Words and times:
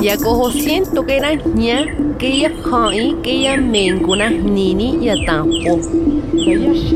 sensaixnextilistle. 0.00 0.04
Yakoho 0.04 0.50
siento 0.50 1.04
que 1.04 1.16
era 1.16 1.34
ña, 1.34 2.16
que 2.18 2.40
ya 2.40 2.52
hai, 2.72 3.16
que 3.22 3.42
ya 3.42 3.56
mencuna 3.56 4.30
nini 4.30 4.98
ya 5.04 5.14
tampo. 5.26 5.78
Les 6.32 6.90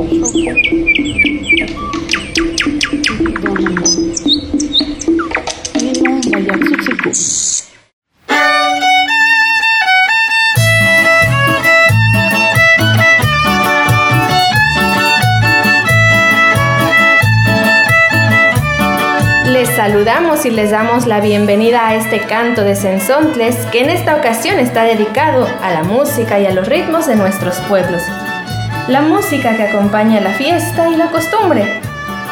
saludamos 19.76 20.46
y 20.46 20.50
les 20.50 20.70
damos 20.70 21.06
la 21.06 21.20
bienvenida 21.20 21.88
a 21.88 21.94
este 21.96 22.20
canto 22.20 22.62
de 22.62 22.76
Sensontles 22.76 23.56
que 23.72 23.82
en 23.82 23.90
esta 23.90 24.14
ocasión 24.14 24.60
está 24.60 24.84
dedicado 24.84 25.48
a 25.62 25.70
la 25.72 25.82
música 25.82 26.38
y 26.38 26.46
a 26.46 26.52
los 26.52 26.68
ritmos 26.68 27.08
de 27.08 27.16
nuestros 27.16 27.56
pueblos. 27.68 28.02
La 28.86 29.02
música 29.02 29.56
que 29.56 29.64
acompaña 29.64 30.20
la 30.20 30.30
fiesta 30.30 30.88
y 30.88 30.96
la 30.96 31.10
costumbre. 31.10 31.80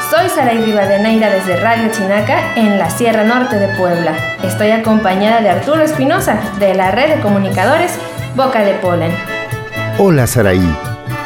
Soy 0.09 0.29
Saray 0.29 0.63
Rivadeneira 0.63 1.31
desde 1.31 1.57
Radio 1.57 1.91
Chinaca 1.91 2.55
en 2.55 2.79
la 2.79 2.91
Sierra 2.91 3.25
Norte 3.25 3.57
de 3.57 3.75
Puebla. 3.77 4.15
Estoy 4.45 4.71
acompañada 4.71 5.41
de 5.41 5.51
Arturo 5.51 5.83
Espinosa 5.83 6.39
de 6.61 6.75
la 6.75 6.93
red 6.93 7.17
de 7.17 7.21
comunicadores 7.23 7.93
Boca 8.37 8.63
de 8.63 8.75
Polen. 8.75 9.13
Hola 9.99 10.29
Saraí, 10.29 10.77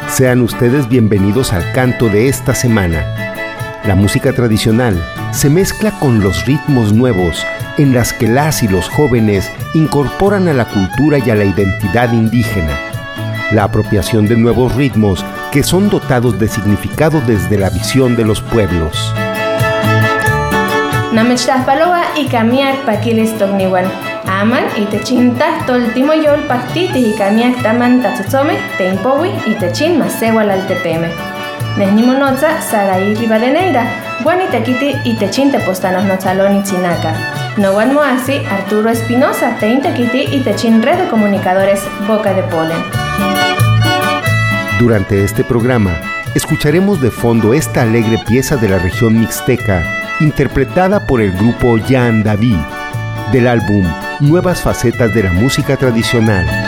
sean 0.07 0.41
ustedes 0.41 0.89
bienvenidos 0.89 1.53
al 1.53 1.71
canto 1.73 2.07
de 2.09 2.27
esta 2.27 2.55
semana. 2.55 3.05
La 3.85 3.95
música 3.95 4.33
tradicional 4.33 4.99
se 5.31 5.49
mezcla 5.49 5.91
con 5.99 6.21
los 6.21 6.45
ritmos 6.45 6.93
nuevos 6.93 7.45
en 7.77 7.93
las 7.93 8.13
que 8.13 8.27
las 8.27 8.63
y 8.63 8.67
los 8.67 8.89
jóvenes 8.89 9.51
incorporan 9.73 10.47
a 10.47 10.53
la 10.53 10.65
cultura 10.65 11.19
y 11.19 11.29
a 11.29 11.35
la 11.35 11.45
identidad 11.45 12.11
indígena. 12.11 12.73
La 13.51 13.63
apropiación 13.63 14.27
de 14.27 14.35
nuevos 14.35 14.75
ritmos 14.75 15.23
que 15.51 15.63
son 15.63 15.89
dotados 15.89 16.39
de 16.39 16.47
significado 16.47 17.21
desde 17.21 17.57
la 17.57 17.69
visión 17.69 18.15
de 18.15 18.25
los 18.25 18.41
pueblos. 18.41 19.13
Namechtaspaloa 21.13 22.03
y 22.17 22.27
Kamiak 22.27 22.85
Paquilis 22.85 23.37
Togniwan. 23.37 23.85
Aman 24.27 24.65
y 24.75 24.85
te 24.85 24.99
toltimo 25.65 26.13
yol 26.13 26.41
pactiti 26.47 26.99
y 26.99 27.15
Kamiak 27.17 27.61
taman 27.63 28.01
tatsutzome 28.01 28.57
te 28.77 28.89
impowi 28.89 29.29
y 29.45 29.55
te 29.55 29.71
chin 29.71 29.97
masewal 29.97 30.49
al 30.49 30.67
tepeme. 30.67 31.07
Nesnimonotza 31.77 32.61
Saraí 32.61 33.15
Rivadeneira, 33.15 34.06
Juan 34.23 34.41
Itequiti 34.41 34.95
y 35.03 35.15
Techinte 35.15 35.59
Postanos 35.59 36.03
Notzalón 36.05 36.57
y 36.57 36.63
Chinaca. 36.63 37.13
Nowan 37.57 37.93
Moasi, 37.93 38.37
Arturo 38.49 38.89
Espinosa, 38.89 39.57
Teintequiti 39.59 40.35
y 40.35 40.41
Techin 40.41 40.81
Red 40.81 40.97
de 41.03 41.07
Comunicadores 41.07 41.81
Boca 42.07 42.33
de 42.33 42.43
Polen. 42.43 42.77
Durante 44.79 45.23
este 45.23 45.43
programa, 45.43 45.99
escucharemos 46.35 47.01
de 47.01 47.11
fondo 47.11 47.53
esta 47.53 47.83
alegre 47.83 48.19
pieza 48.27 48.57
de 48.57 48.69
la 48.69 48.79
región 48.79 49.19
mixteca, 49.19 49.83
interpretada 50.19 51.05
por 51.05 51.21
el 51.21 51.31
grupo 51.31 51.77
Yan 51.77 52.23
David, 52.23 52.57
del 53.31 53.47
álbum 53.47 53.85
Nuevas 54.19 54.61
Facetas 54.61 55.13
de 55.13 55.23
la 55.23 55.31
Música 55.31 55.77
Tradicional. 55.77 56.66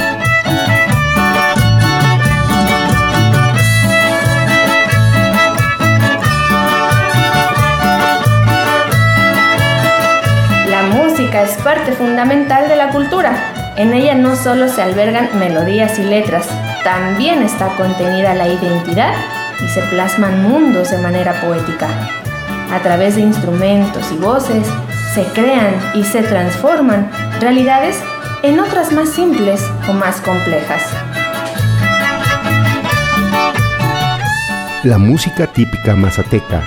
Es 11.38 11.52
parte 11.58 11.92
fundamental 11.92 12.68
de 12.68 12.76
la 12.76 12.90
cultura. 12.90 13.74
En 13.78 13.94
ella 13.94 14.16
no 14.16 14.36
solo 14.36 14.68
se 14.68 14.82
albergan 14.82 15.30
melodías 15.38 16.00
y 16.00 16.04
letras, 16.04 16.48
también 16.84 17.44
está 17.44 17.68
contenida 17.76 18.34
la 18.34 18.48
identidad 18.48 19.14
y 19.64 19.68
se 19.68 19.82
plasman 19.84 20.44
mundos 20.44 20.90
de 20.90 20.98
manera 20.98 21.40
poética. 21.40 21.88
A 22.74 22.80
través 22.80 23.16
de 23.16 23.22
instrumentos 23.22 24.12
y 24.12 24.18
voces 24.18 24.68
se 25.14 25.24
crean 25.26 25.74
y 25.94 26.04
se 26.04 26.24
transforman 26.24 27.10
realidades 27.40 27.98
en 28.42 28.60
otras 28.60 28.92
más 28.92 29.10
simples 29.10 29.64
o 29.88 29.94
más 29.94 30.20
complejas. 30.22 30.82
La 34.84 34.98
música 34.98 35.46
típica 35.46 35.96
mazateca 35.96 36.62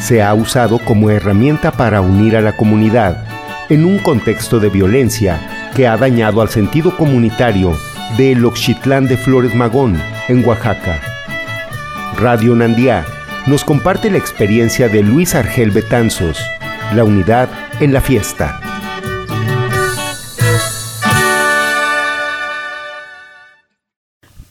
se 0.00 0.22
ha 0.22 0.34
usado 0.34 0.78
como 0.78 1.10
herramienta 1.10 1.70
para 1.70 2.00
unir 2.00 2.36
a 2.36 2.40
la 2.40 2.56
comunidad 2.56 3.29
en 3.70 3.84
un 3.84 3.98
contexto 3.98 4.60
de 4.60 4.68
violencia 4.68 5.70
que 5.74 5.86
ha 5.86 5.96
dañado 5.96 6.42
al 6.42 6.50
sentido 6.50 6.96
comunitario 6.96 7.72
del 8.18 8.44
Oxitlán 8.44 9.06
de 9.06 9.16
Flores 9.16 9.54
Magón, 9.54 10.00
en 10.28 10.44
Oaxaca. 10.44 11.00
Radio 12.18 12.54
Nandía 12.54 13.06
nos 13.46 13.64
comparte 13.64 14.10
la 14.10 14.18
experiencia 14.18 14.88
de 14.88 15.02
Luis 15.02 15.34
Argel 15.34 15.70
Betanzos, 15.70 16.38
la 16.94 17.04
unidad 17.04 17.48
en 17.80 17.92
la 17.92 18.00
fiesta. 18.00 18.60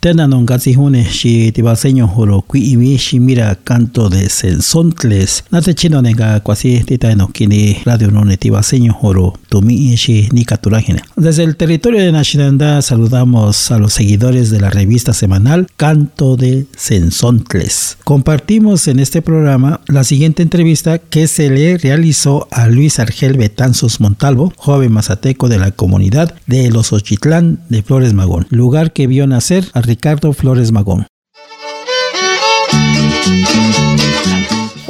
Tena 0.02 0.28
non 0.28 0.46
gazi 0.46 0.76
hune 0.76 1.04
shi 1.04 1.52
tibaseño 1.52 2.08
juro 2.08 2.42
kui 2.48 2.62
iwi 2.72 2.98
shi 2.98 3.20
mira 3.20 3.54
canto 3.66 4.08
de 4.08 4.30
sensontles. 4.30 5.44
Nate 5.52 5.74
chino 5.74 6.02
nenga 6.02 6.40
kwasi 6.40 6.86
tita 6.86 7.14
no 7.16 7.28
kini 7.28 7.76
radio 7.84 8.10
no 8.10 8.24
tibaseño 8.38 8.94
juro 8.94 9.34
tumi 9.50 9.98
shi 9.98 10.30
ni 10.32 10.46
katuragine. 10.46 11.02
Desde 11.18 11.44
el 11.44 11.58
territorio 11.58 12.00
de 12.00 12.14
Nashinanda 12.14 12.82
saludamos 12.82 13.72
a 13.72 13.78
los 13.78 13.92
seguidores 13.92 14.50
de 14.52 14.62
la 14.62 14.70
revista 14.70 15.12
semanal 15.12 15.68
Canto 15.76 16.38
de 16.38 16.66
Sensontles. 16.78 17.98
Compartimos 18.06 18.88
en 18.88 19.00
este 19.00 19.22
programa 19.22 19.82
la 19.88 20.06
siguiente 20.06 20.44
entrevista 20.44 21.00
que 21.00 21.28
se 21.28 21.50
le 21.50 21.78
realizó 21.78 22.48
a 22.52 22.70
Luis 22.70 23.00
Argel 23.00 23.36
Betanzos 23.36 24.00
Montalvo, 24.00 24.54
joven 24.56 24.94
mazateco 24.94 25.50
de 25.50 25.60
la 25.60 25.72
comunidad 25.72 26.36
de 26.48 26.72
Los 26.72 26.94
Ochitlán 26.94 27.60
de 27.68 27.84
Flores 27.84 28.14
Magón, 28.14 28.48
lugar 28.50 28.94
que 28.94 29.06
vio 29.06 29.28
nacer 29.28 29.66
a 29.74 29.89
Ricardo 29.90 30.34
Flores 30.34 30.72
Magón. 30.72 31.08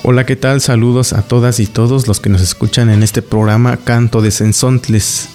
Hola, 0.03 0.25
¿qué 0.25 0.35
tal? 0.35 0.59
Saludos 0.59 1.13
a 1.13 1.21
todas 1.21 1.61
y 1.61 1.67
todos 1.67 2.05
los 2.05 2.19
que 2.19 2.27
nos 2.29 2.41
escuchan 2.41 2.89
en 2.89 3.01
este 3.01 3.21
programa 3.21 3.77
Canto 3.77 4.21
de 4.21 4.31
Sensontles. 4.31 5.29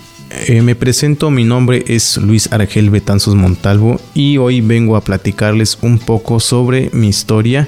Eh, 0.49 0.61
me 0.61 0.75
presento, 0.75 1.31
mi 1.31 1.45
nombre 1.45 1.83
es 1.87 2.19
Luis 2.19 2.53
Argel 2.53 2.91
Betanzos 2.91 3.37
Montalvo 3.37 3.99
y 4.13 4.37
hoy 4.37 4.61
vengo 4.61 4.97
a 4.97 5.01
platicarles 5.01 5.79
un 5.81 5.99
poco 5.99 6.41
sobre 6.41 6.91
mi 6.93 7.09
historia 7.09 7.67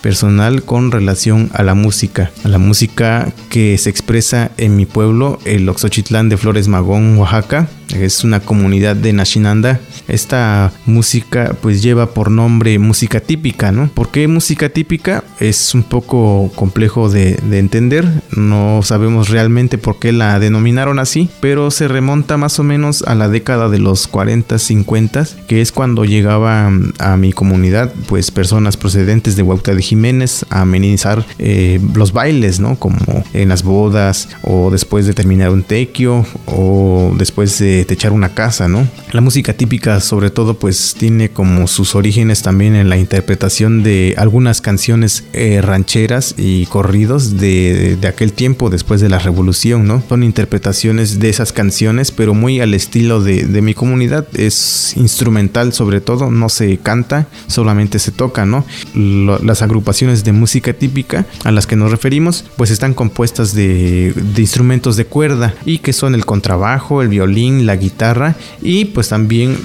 personal 0.00 0.62
con 0.62 0.92
relación 0.92 1.50
a 1.52 1.62
la 1.62 1.74
música, 1.74 2.30
a 2.44 2.48
la 2.48 2.58
música 2.58 3.32
que 3.50 3.76
se 3.78 3.90
expresa 3.90 4.50
en 4.56 4.76
mi 4.76 4.86
pueblo, 4.86 5.38
el 5.44 5.68
Oxochitlán 5.68 6.28
de 6.28 6.36
Flores 6.36 6.68
Magón, 6.68 7.18
Oaxaca. 7.18 7.68
Es 7.94 8.24
una 8.24 8.40
comunidad 8.40 8.96
de 8.96 9.12
Nashinanda. 9.12 9.78
Esta 10.08 10.72
música 10.86 11.56
pues 11.60 11.82
lleva 11.82 12.10
por 12.14 12.32
nombre 12.32 12.80
música 12.80 13.20
típica, 13.20 13.70
¿no? 13.70 13.88
¿Por 13.88 14.10
qué 14.10 14.26
música 14.26 14.68
típica? 14.70 15.22
Es 15.38 15.72
un 15.72 15.84
poco 15.84 16.50
complejo 16.56 17.08
de, 17.08 17.34
de 17.36 17.58
entender. 17.60 18.22
No 18.36 18.80
sabemos 18.82 19.28
realmente 19.28 19.78
por 19.78 20.00
qué 20.00 20.12
la 20.12 20.40
denominaron 20.40 20.98
así, 20.98 21.30
pero 21.40 21.70
se 21.70 21.86
remonta 21.86 22.36
más 22.36 22.58
o 22.58 22.64
menos 22.64 23.02
a 23.02 23.14
la 23.14 23.28
década 23.28 23.68
de 23.68 23.78
los 23.78 24.08
40, 24.08 24.58
50, 24.58 25.26
que 25.46 25.60
es 25.60 25.70
cuando 25.70 26.04
llegaba 26.04 26.70
a 26.98 27.16
mi 27.16 27.32
comunidad, 27.32 27.92
pues 28.08 28.30
personas 28.30 28.76
procedentes 28.76 29.36
de 29.36 29.42
Huauta 29.42 29.74
de 29.74 29.82
Jiménez 29.86 30.44
a 30.50 30.62
amenizar 30.62 31.24
eh, 31.38 31.80
los 31.94 32.12
bailes, 32.12 32.60
¿no? 32.60 32.78
Como 32.78 32.96
en 33.32 33.48
las 33.48 33.62
bodas 33.62 34.28
o 34.42 34.70
después 34.70 35.06
de 35.06 35.14
terminar 35.14 35.50
un 35.50 35.62
tequio 35.62 36.26
o 36.46 37.14
después 37.16 37.58
de 37.58 37.84
techar 37.84 38.12
una 38.12 38.34
casa, 38.34 38.68
¿no? 38.68 38.86
La 39.12 39.20
música 39.20 39.52
típica 39.52 40.00
sobre 40.00 40.30
todo 40.30 40.58
pues 40.58 40.94
tiene 40.98 41.30
como 41.30 41.66
sus 41.66 41.94
orígenes 41.94 42.42
también 42.42 42.74
en 42.74 42.88
la 42.88 42.96
interpretación 42.96 43.82
de 43.82 44.14
algunas 44.18 44.60
canciones 44.60 45.24
eh, 45.32 45.60
rancheras 45.62 46.34
y 46.36 46.66
corridos 46.66 47.38
de, 47.38 47.96
de, 48.00 48.08
aquel 48.08 48.32
tiempo 48.32 48.70
después 48.70 49.00
de 49.00 49.08
la 49.08 49.18
revolución, 49.18 49.86
¿no? 49.86 50.02
Son 50.08 50.22
interpretaciones 50.22 51.18
de 51.18 51.28
esas 51.28 51.52
canciones 51.52 52.10
pero 52.10 52.34
muy 52.34 52.60
al 52.60 52.74
estilo 52.74 53.22
de, 53.22 53.44
de 53.44 53.62
mi 53.62 53.74
comunidad, 53.74 54.26
es 54.36 54.96
instrumental 54.96 55.72
sobre 55.72 56.00
todo, 56.00 56.30
no 56.30 56.48
se 56.48 56.78
canta, 56.78 57.28
solamente 57.46 57.98
se 57.98 58.12
toca, 58.12 58.46
¿no? 58.46 58.64
las 58.94 59.62
agrupaciones 59.62 59.75
de 60.24 60.32
música 60.32 60.72
típica 60.72 61.26
a 61.44 61.52
las 61.52 61.66
que 61.66 61.76
nos 61.76 61.90
referimos 61.90 62.44
pues 62.56 62.70
están 62.70 62.94
compuestas 62.94 63.54
de, 63.54 64.12
instrumentos 64.36 64.96
de 64.96 65.06
cuerda 65.06 65.54
y 65.64 65.78
que 65.78 65.92
son 65.92 66.14
el 66.14 66.24
contrabajo, 66.24 67.02
el 67.02 67.08
violín, 67.08 67.66
la 67.66 67.76
guitarra 67.76 68.36
y 68.62 68.86
pues 68.86 69.08
también 69.08 69.56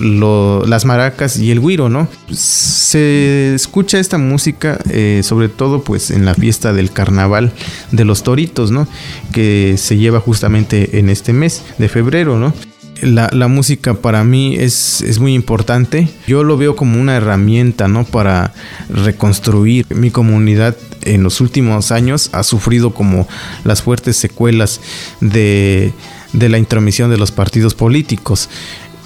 las 0.67 0.85
maracas 0.85 1.37
y 1.37 1.51
el 1.51 1.59
guiro, 1.59 1.89
¿no? 1.89 2.07
Se 2.31 3.53
escucha 3.53 3.99
esta 3.99 4.17
música 4.17 4.79
eh, 4.89 5.21
sobre 5.23 5.49
todo 5.49 5.83
pues 5.83 6.11
en 6.11 6.25
la 6.25 6.33
fiesta 6.33 6.73
del 6.73 6.91
carnaval 6.91 7.51
de 7.91 8.05
los 8.05 8.23
toritos, 8.23 8.71
¿no? 8.71 8.87
Que 9.31 9.75
se 9.77 9.97
lleva 9.97 10.19
justamente 10.19 10.99
en 10.99 11.09
este 11.09 11.33
mes 11.33 11.63
de 11.77 11.89
febrero, 11.89 12.37
¿no? 12.37 12.53
La, 13.01 13.29
la, 13.31 13.47
música 13.47 13.95
para 13.95 14.23
mí 14.23 14.55
es, 14.55 15.01
es, 15.01 15.19
muy 15.19 15.33
importante. 15.33 16.07
Yo 16.27 16.43
lo 16.43 16.57
veo 16.57 16.75
como 16.75 16.99
una 16.99 17.15
herramienta, 17.15 17.87
¿no? 17.87 18.05
Para 18.05 18.53
reconstruir 18.89 19.85
mi 19.89 20.11
comunidad 20.11 20.77
en 21.03 21.23
los 21.23 21.41
últimos 21.41 21.91
años 21.91 22.29
ha 22.31 22.43
sufrido 22.43 22.93
como 22.93 23.27
las 23.63 23.81
fuertes 23.81 24.17
secuelas 24.17 24.81
de, 25.19 25.93
de 26.33 26.49
la 26.49 26.57
intromisión 26.57 27.09
de 27.09 27.17
los 27.17 27.31
partidos 27.31 27.73
políticos 27.73 28.49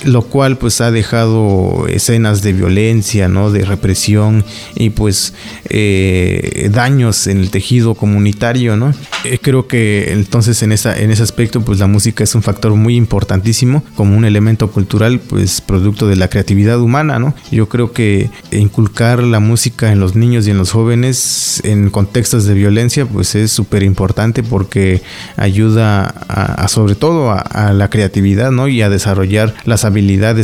lo 0.05 0.21
cual 0.21 0.57
pues 0.57 0.81
ha 0.81 0.91
dejado 0.91 1.87
escenas 1.87 2.41
de 2.41 2.53
violencia, 2.53 3.27
¿no? 3.27 3.51
de 3.51 3.65
represión 3.65 4.45
y 4.75 4.91
pues 4.91 5.33
eh, 5.69 6.69
daños 6.71 7.27
en 7.27 7.39
el 7.39 7.49
tejido 7.49 7.95
comunitario, 7.95 8.77
¿no? 8.77 8.93
Eh, 9.23 9.39
creo 9.41 9.67
que 9.67 10.13
entonces 10.13 10.61
en, 10.63 10.71
esa, 10.71 10.97
en 10.97 11.11
ese 11.11 11.23
aspecto 11.23 11.61
pues 11.61 11.79
la 11.79 11.87
música 11.87 12.23
es 12.23 12.35
un 12.35 12.43
factor 12.43 12.73
muy 12.75 12.95
importantísimo 12.95 13.83
como 13.95 14.15
un 14.15 14.25
elemento 14.25 14.71
cultural 14.71 15.19
pues 15.19 15.61
producto 15.61 16.07
de 16.07 16.15
la 16.15 16.29
creatividad 16.29 16.79
humana, 16.79 17.19
¿no? 17.19 17.33
Yo 17.51 17.67
creo 17.67 17.91
que 17.91 18.29
inculcar 18.51 19.23
la 19.23 19.39
música 19.39 19.91
en 19.91 19.99
los 19.99 20.15
niños 20.15 20.47
y 20.47 20.51
en 20.51 20.57
los 20.57 20.71
jóvenes 20.71 21.61
en 21.63 21.89
contextos 21.89 22.45
de 22.45 22.53
violencia 22.53 23.05
pues 23.05 23.35
es 23.35 23.51
súper 23.51 23.83
importante 23.83 24.43
porque 24.43 25.01
ayuda 25.37 26.03
a, 26.27 26.67
sobre 26.67 26.95
todo 26.95 27.31
a, 27.31 27.73
la 27.73 27.89
creatividad, 27.89 28.51
¿no? 28.51 28.67
Y 28.67 28.81
a 28.81 28.89
desarrollar 28.89 29.53
las 29.65 29.85
habilidades 29.85 29.94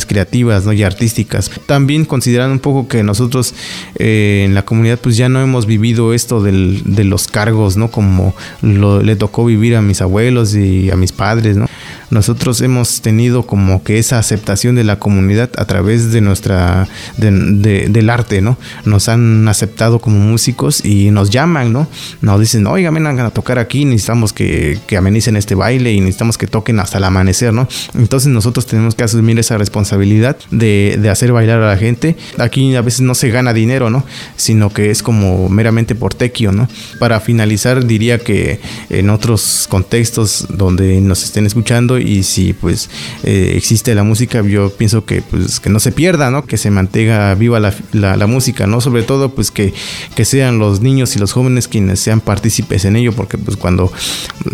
creativas 0.06 0.66
¿no? 0.66 0.74
y 0.74 0.84
artísticas. 0.84 1.52
También 1.66 2.06
considerando 2.06 2.54
un 2.54 2.60
poco 2.60 2.88
que 2.88 3.04
nosotros 3.04 3.54
eh, 3.96 4.44
en 4.46 4.54
la 4.54 4.64
comunidad 4.64 5.00
pues 5.00 5.18
ya 5.18 5.30
no 5.30 5.42
hemos 5.42 5.66
vivido 5.66 6.14
esto 6.14 6.42
del, 6.42 6.82
de 6.86 7.04
los 7.04 7.28
cargos, 7.28 7.78
¿no? 7.78 7.90
Como 7.90 8.36
lo, 8.62 9.02
le 9.02 9.16
tocó 9.16 9.46
vivir 9.46 9.76
a 9.76 9.82
mis 9.82 10.02
abuelos 10.02 10.56
y 10.56 10.90
a 10.92 10.96
mis 10.96 11.12
padres, 11.12 11.58
¿no? 11.58 11.68
Nosotros 12.12 12.62
hemos 12.62 13.02
tenido 13.02 13.44
como 13.48 13.84
que 13.84 13.98
esa 13.98 14.20
aceptación 14.20 14.76
de 14.76 14.84
la 14.84 15.00
comunidad 15.00 15.50
a 15.58 15.66
través 15.66 16.12
de 16.12 16.22
nuestra 16.22 16.88
del 17.18 18.10
arte, 18.10 18.42
¿no? 18.42 18.58
Nos 18.86 19.10
han 19.10 19.48
aceptado 19.48 20.00
como 20.00 20.20
músicos 20.20 20.84
y 20.86 21.10
nos 21.12 21.30
llaman, 21.30 21.74
¿no? 21.74 21.88
Nos 22.22 22.40
dicen, 22.40 22.68
oiga, 22.68 22.92
vengan 22.92 23.20
a 23.20 23.30
tocar 23.32 23.60
aquí, 23.60 23.86
necesitamos 23.86 24.34
que, 24.34 24.78
que 24.88 24.98
amenicen 24.98 25.38
este 25.38 25.56
baile 25.56 25.94
y 25.94 26.00
necesitamos 26.02 26.38
que 26.38 26.48
toquen 26.48 26.80
hasta 26.80 26.98
el 26.98 27.06
amanecer, 27.06 27.54
¿no? 27.54 27.68
Entonces 27.96 28.30
nosotros 28.30 28.66
tenemos 28.66 28.94
que 28.94 29.04
asumir 29.04 29.40
esa 29.40 29.58
responsabilidad 29.58 30.38
de, 30.52 31.00
de 31.02 31.10
hacer 31.10 31.32
bailar 31.32 31.62
a 31.62 31.68
la 31.68 31.78
gente. 31.78 32.18
Aquí 32.38 32.76
a 32.76 32.82
veces 32.82 33.02
no 33.02 33.16
se 33.16 33.30
gana 33.30 33.54
dinero, 33.54 33.90
¿no? 33.90 34.06
Sino 34.36 34.70
que 34.72 34.92
es 34.92 35.02
como 35.02 35.50
meramente 35.50 35.96
por 35.96 36.14
tequio, 36.14 36.52
¿no? 36.52 36.68
Para 37.00 37.22
finalizar 37.22 37.86
diría 37.86 38.20
que 38.20 38.60
en 38.90 39.10
otros 39.10 39.68
contextos 39.70 40.48
donde 40.50 41.00
nos 41.00 41.24
estén 41.24 41.46
escuchando 41.46 42.01
y 42.02 42.24
si 42.24 42.54
pues 42.54 42.90
eh, 43.24 43.54
existe 43.56 43.94
la 43.96 44.04
música, 44.04 44.42
yo 44.42 44.72
pienso 44.72 45.06
que 45.06 45.22
pues 45.22 45.60
que 45.60 45.70
no 45.70 45.80
se 45.80 45.92
pierda, 45.92 46.32
¿no? 46.32 46.46
Que 46.46 46.58
se 46.58 46.72
mantenga 46.72 47.34
viva 47.36 47.60
la, 47.60 47.74
la, 47.92 48.28
música, 48.28 48.68
¿no? 48.68 48.82
Sobre 48.82 49.04
todo 49.04 49.34
pues 49.34 49.52
que, 49.52 49.74
que, 50.16 50.26
sean 50.26 50.60
los 50.60 50.82
niños 50.82 51.16
y 51.16 51.20
los 51.20 51.32
jóvenes 51.34 51.68
quienes 51.68 52.00
sean 52.00 52.22
partícipes 52.22 52.86
en 52.86 52.96
ello, 52.96 53.14
porque 53.14 53.38
pues 53.38 53.58
cuando 53.58 53.92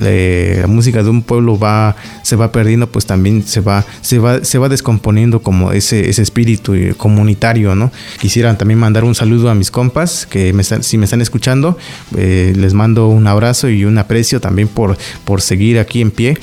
eh, 0.01 0.59
la 0.61 0.67
música 0.67 1.03
de 1.03 1.09
un 1.09 1.21
pueblo 1.21 1.57
va, 1.57 1.95
se 2.23 2.35
va 2.35 2.51
perdiendo, 2.51 2.87
pues 2.87 3.05
también 3.05 3.45
se 3.45 3.61
va, 3.61 3.85
se 4.01 4.19
va, 4.19 4.43
se 4.43 4.57
va 4.57 4.69
descomponiendo 4.69 5.41
como 5.41 5.71
ese, 5.71 6.09
ese 6.09 6.21
espíritu 6.21 6.73
comunitario, 6.97 7.75
¿no? 7.75 7.91
Quisiera 8.19 8.57
también 8.57 8.79
mandar 8.79 9.03
un 9.03 9.15
saludo 9.15 9.49
a 9.49 9.55
mis 9.55 9.71
compas, 9.71 10.25
que 10.25 10.53
me 10.53 10.61
están, 10.61 10.83
si 10.83 10.97
me 10.97 11.05
están 11.05 11.21
escuchando, 11.21 11.77
eh, 12.15 12.53
les 12.55 12.73
mando 12.73 13.07
un 13.07 13.27
abrazo 13.27 13.69
y 13.69 13.85
un 13.85 13.97
aprecio 13.97 14.41
también 14.41 14.67
por, 14.67 14.97
por 15.25 15.41
seguir 15.41 15.79
aquí 15.79 16.01
en 16.01 16.11
pie, 16.11 16.37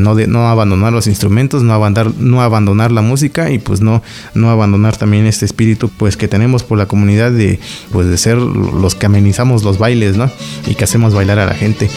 no 0.00 0.14
no 0.26 0.48
abandonar 0.48 0.92
los 0.92 1.06
instrumentos, 1.06 1.62
no 1.62 1.72
abandonar, 1.72 2.12
no 2.18 2.42
abandonar 2.42 2.92
la 2.92 3.02
música 3.02 3.50
y 3.50 3.58
pues 3.58 3.80
no, 3.80 4.02
no 4.34 4.50
abandonar 4.50 4.96
también 4.96 5.26
este 5.26 5.44
espíritu 5.44 5.88
pues 5.88 6.16
que 6.16 6.28
tenemos 6.28 6.62
por 6.62 6.78
la 6.78 6.86
comunidad 6.86 7.32
de 7.32 7.60
pues 7.92 8.06
de 8.08 8.16
ser 8.18 8.38
los 8.38 8.94
que 8.94 9.06
amenizamos 9.06 9.62
los 9.62 9.78
bailes, 9.78 10.16
¿no? 10.16 10.30
Y 10.66 10.74
que 10.74 10.84
hacemos 10.84 11.14
bailar 11.14 11.38
a 11.38 11.46
la 11.46 11.54
gente. 11.54 11.90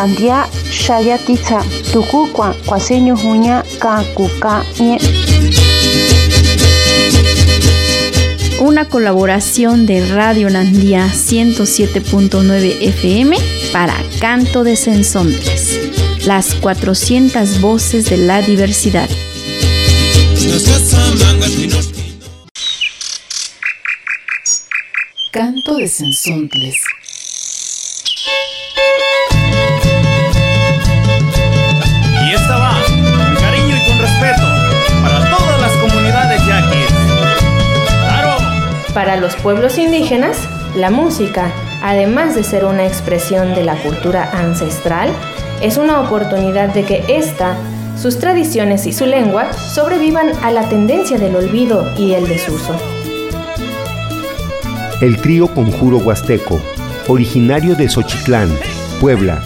Nandia 0.00 0.48
Shayatitza 0.70 1.62
Tukukwa 1.92 2.54
Kwaseño 2.64 3.16
Juña 3.16 3.62
Kakuka 3.78 4.64
Una 8.60 8.88
colaboración 8.88 9.84
de 9.84 10.06
Radio 10.08 10.48
Nandía 10.48 11.06
107.9 11.12 12.76
FM 12.80 13.36
para 13.74 13.94
Canto 14.20 14.64
de 14.64 14.76
Sensontes, 14.76 15.78
las 16.24 16.54
400 16.54 17.60
voces 17.60 18.08
de 18.08 18.16
la 18.16 18.40
diversidad. 18.40 19.08
Canto 25.30 25.76
de 25.76 25.88
Sensontles. 25.88 26.78
Para 38.94 39.16
los 39.16 39.36
pueblos 39.36 39.78
indígenas, 39.78 40.36
la 40.74 40.90
música, 40.90 41.52
además 41.80 42.34
de 42.34 42.42
ser 42.42 42.64
una 42.64 42.86
expresión 42.86 43.54
de 43.54 43.62
la 43.62 43.76
cultura 43.76 44.28
ancestral, 44.32 45.10
es 45.62 45.76
una 45.76 46.00
oportunidad 46.00 46.74
de 46.74 46.84
que 46.84 47.04
ésta, 47.08 47.56
sus 47.96 48.18
tradiciones 48.18 48.86
y 48.86 48.92
su 48.92 49.06
lengua 49.06 49.52
sobrevivan 49.52 50.32
a 50.42 50.50
la 50.50 50.68
tendencia 50.68 51.18
del 51.18 51.36
olvido 51.36 51.86
y 51.96 52.14
el 52.14 52.26
desuso. 52.26 52.74
El 55.00 55.18
trío 55.18 55.46
Conjuro 55.54 55.98
Huasteco, 55.98 56.60
originario 57.06 57.76
de 57.76 57.88
Xochitlán, 57.88 58.50
Puebla, 59.00 59.40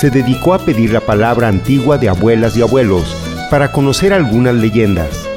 se 0.00 0.08
dedicó 0.08 0.54
a 0.54 0.58
pedir 0.58 0.92
la 0.92 1.00
palabra 1.00 1.48
antigua 1.48 1.98
de 1.98 2.08
abuelas 2.08 2.56
y 2.56 2.62
abuelos 2.62 3.14
para 3.50 3.72
conocer 3.72 4.14
algunas 4.14 4.54
leyendas. 4.54 5.28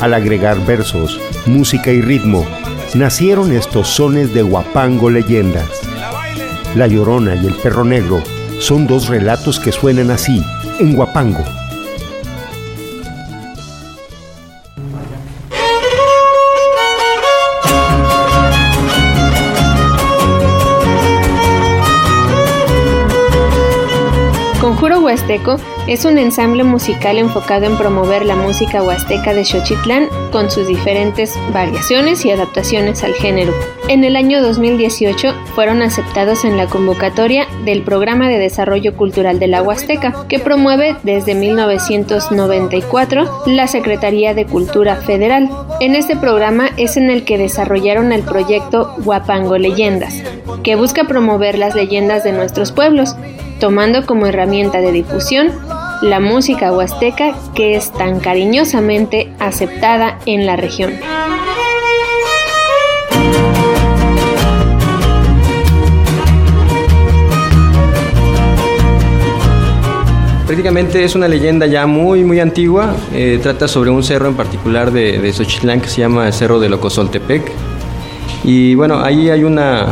Al 0.00 0.14
agregar 0.14 0.64
versos, 0.64 1.20
música 1.46 1.90
y 1.90 2.00
ritmo, 2.00 2.46
nacieron 2.94 3.52
estos 3.52 3.88
sones 3.88 4.32
de 4.32 4.42
Huapango 4.42 5.10
leyendas. 5.10 5.68
La 6.76 6.86
Llorona 6.86 7.34
y 7.34 7.46
el 7.46 7.54
Perro 7.54 7.84
Negro 7.84 8.22
son 8.58 8.86
dos 8.86 9.08
relatos 9.08 9.58
que 9.58 9.72
suenan 9.72 10.10
así, 10.10 10.42
en 10.78 10.96
Huapango. 10.96 11.44
Huasteco 25.24 25.56
es 25.86 26.04
un 26.04 26.18
ensamble 26.18 26.64
musical 26.64 27.16
enfocado 27.16 27.64
en 27.64 27.78
promover 27.78 28.26
la 28.26 28.36
música 28.36 28.82
huasteca 28.82 29.32
de 29.32 29.46
Xochitlán 29.46 30.08
con 30.30 30.50
sus 30.50 30.68
diferentes 30.68 31.38
variaciones 31.52 32.26
y 32.26 32.30
adaptaciones 32.30 33.02
al 33.04 33.14
género. 33.14 33.54
En 33.88 34.04
el 34.04 34.16
año 34.16 34.42
2018 34.42 35.32
fueron 35.54 35.80
aceptados 35.80 36.44
en 36.44 36.58
la 36.58 36.66
convocatoria 36.66 37.46
del 37.64 37.82
Programa 37.82 38.28
de 38.28 38.38
Desarrollo 38.38 38.94
Cultural 38.96 39.38
de 39.38 39.46
la 39.46 39.62
Huasteca, 39.62 40.26
que 40.28 40.38
promueve 40.38 40.94
desde 41.04 41.34
1994 41.34 43.44
la 43.46 43.66
Secretaría 43.66 44.34
de 44.34 44.44
Cultura 44.44 44.96
Federal. 44.96 45.48
En 45.80 45.96
este 45.96 46.16
programa 46.16 46.68
es 46.76 46.98
en 46.98 47.08
el 47.08 47.24
que 47.24 47.38
desarrollaron 47.38 48.12
el 48.12 48.20
proyecto 48.22 48.94
Huapango 49.04 49.56
Leyendas, 49.56 50.22
que 50.62 50.76
busca 50.76 51.04
promover 51.04 51.56
las 51.56 51.74
leyendas 51.74 52.24
de 52.24 52.32
nuestros 52.32 52.72
pueblos 52.72 53.16
tomando 53.60 54.06
como 54.06 54.26
herramienta 54.26 54.80
de 54.80 54.92
difusión 54.92 55.52
la 56.02 56.20
música 56.20 56.72
huasteca 56.72 57.34
que 57.54 57.76
es 57.76 57.92
tan 57.92 58.20
cariñosamente 58.20 59.32
aceptada 59.38 60.18
en 60.26 60.44
la 60.46 60.56
región. 60.56 60.92
Prácticamente 70.46 71.02
es 71.02 71.14
una 71.14 71.26
leyenda 71.26 71.66
ya 71.66 71.86
muy 71.86 72.22
muy 72.22 72.38
antigua, 72.38 72.94
eh, 73.14 73.40
trata 73.42 73.66
sobre 73.66 73.90
un 73.90 74.04
cerro 74.04 74.28
en 74.28 74.34
particular 74.34 74.92
de, 74.92 75.18
de 75.18 75.32
Xochitlán 75.32 75.80
que 75.80 75.88
se 75.88 76.02
llama 76.02 76.26
el 76.26 76.32
Cerro 76.32 76.60
de 76.60 76.68
Locosoltepec. 76.68 77.50
Y 78.44 78.74
bueno, 78.74 79.00
ahí 79.00 79.30
hay 79.30 79.42
una, 79.42 79.86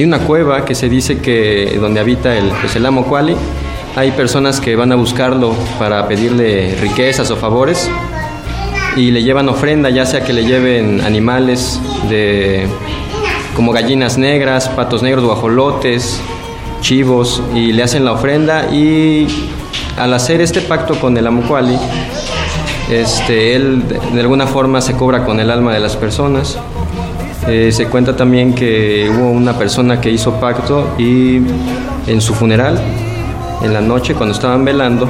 hay 0.00 0.06
una 0.06 0.20
cueva 0.20 0.64
que 0.64 0.74
se 0.74 0.88
dice 0.88 1.18
que 1.18 1.76
donde 1.78 2.00
habita 2.00 2.34
el, 2.34 2.48
pues 2.48 2.74
el 2.74 2.86
amo 2.86 3.04
Kuali. 3.04 3.36
Hay 3.96 4.12
personas 4.12 4.58
que 4.58 4.74
van 4.74 4.92
a 4.92 4.94
buscarlo 4.94 5.54
para 5.78 6.08
pedirle 6.08 6.74
riquezas 6.80 7.30
o 7.30 7.36
favores 7.36 7.90
y 8.96 9.10
le 9.10 9.22
llevan 9.22 9.50
ofrenda, 9.50 9.90
ya 9.90 10.06
sea 10.06 10.24
que 10.24 10.32
le 10.32 10.46
lleven 10.46 11.02
animales 11.02 11.78
de 12.08 12.66
como 13.54 13.72
gallinas 13.72 14.16
negras, 14.16 14.70
patos 14.70 15.02
negros, 15.02 15.22
guajolotes, 15.22 16.18
chivos 16.80 17.42
y 17.54 17.72
le 17.72 17.82
hacen 17.82 18.06
la 18.06 18.12
ofrenda 18.12 18.72
y 18.72 19.26
al 19.98 20.14
hacer 20.14 20.40
este 20.40 20.62
pacto 20.62 20.98
con 20.98 21.14
el 21.18 21.26
Amucuali, 21.26 21.76
este, 22.90 23.54
él 23.54 23.82
de 24.14 24.20
alguna 24.20 24.46
forma 24.46 24.80
se 24.80 24.94
cobra 24.94 25.26
con 25.26 25.40
el 25.40 25.50
alma 25.50 25.74
de 25.74 25.80
las 25.80 25.94
personas 25.96 26.56
eh, 27.48 27.72
se 27.72 27.86
cuenta 27.86 28.14
también 28.16 28.54
que 28.54 29.10
hubo 29.10 29.30
una 29.30 29.56
persona 29.56 30.00
que 30.00 30.10
hizo 30.10 30.34
pacto 30.34 30.94
y 30.98 31.40
en 32.06 32.20
su 32.20 32.34
funeral, 32.34 32.78
en 33.62 33.72
la 33.72 33.80
noche 33.80 34.14
cuando 34.14 34.34
estaban 34.34 34.64
velando, 34.64 35.08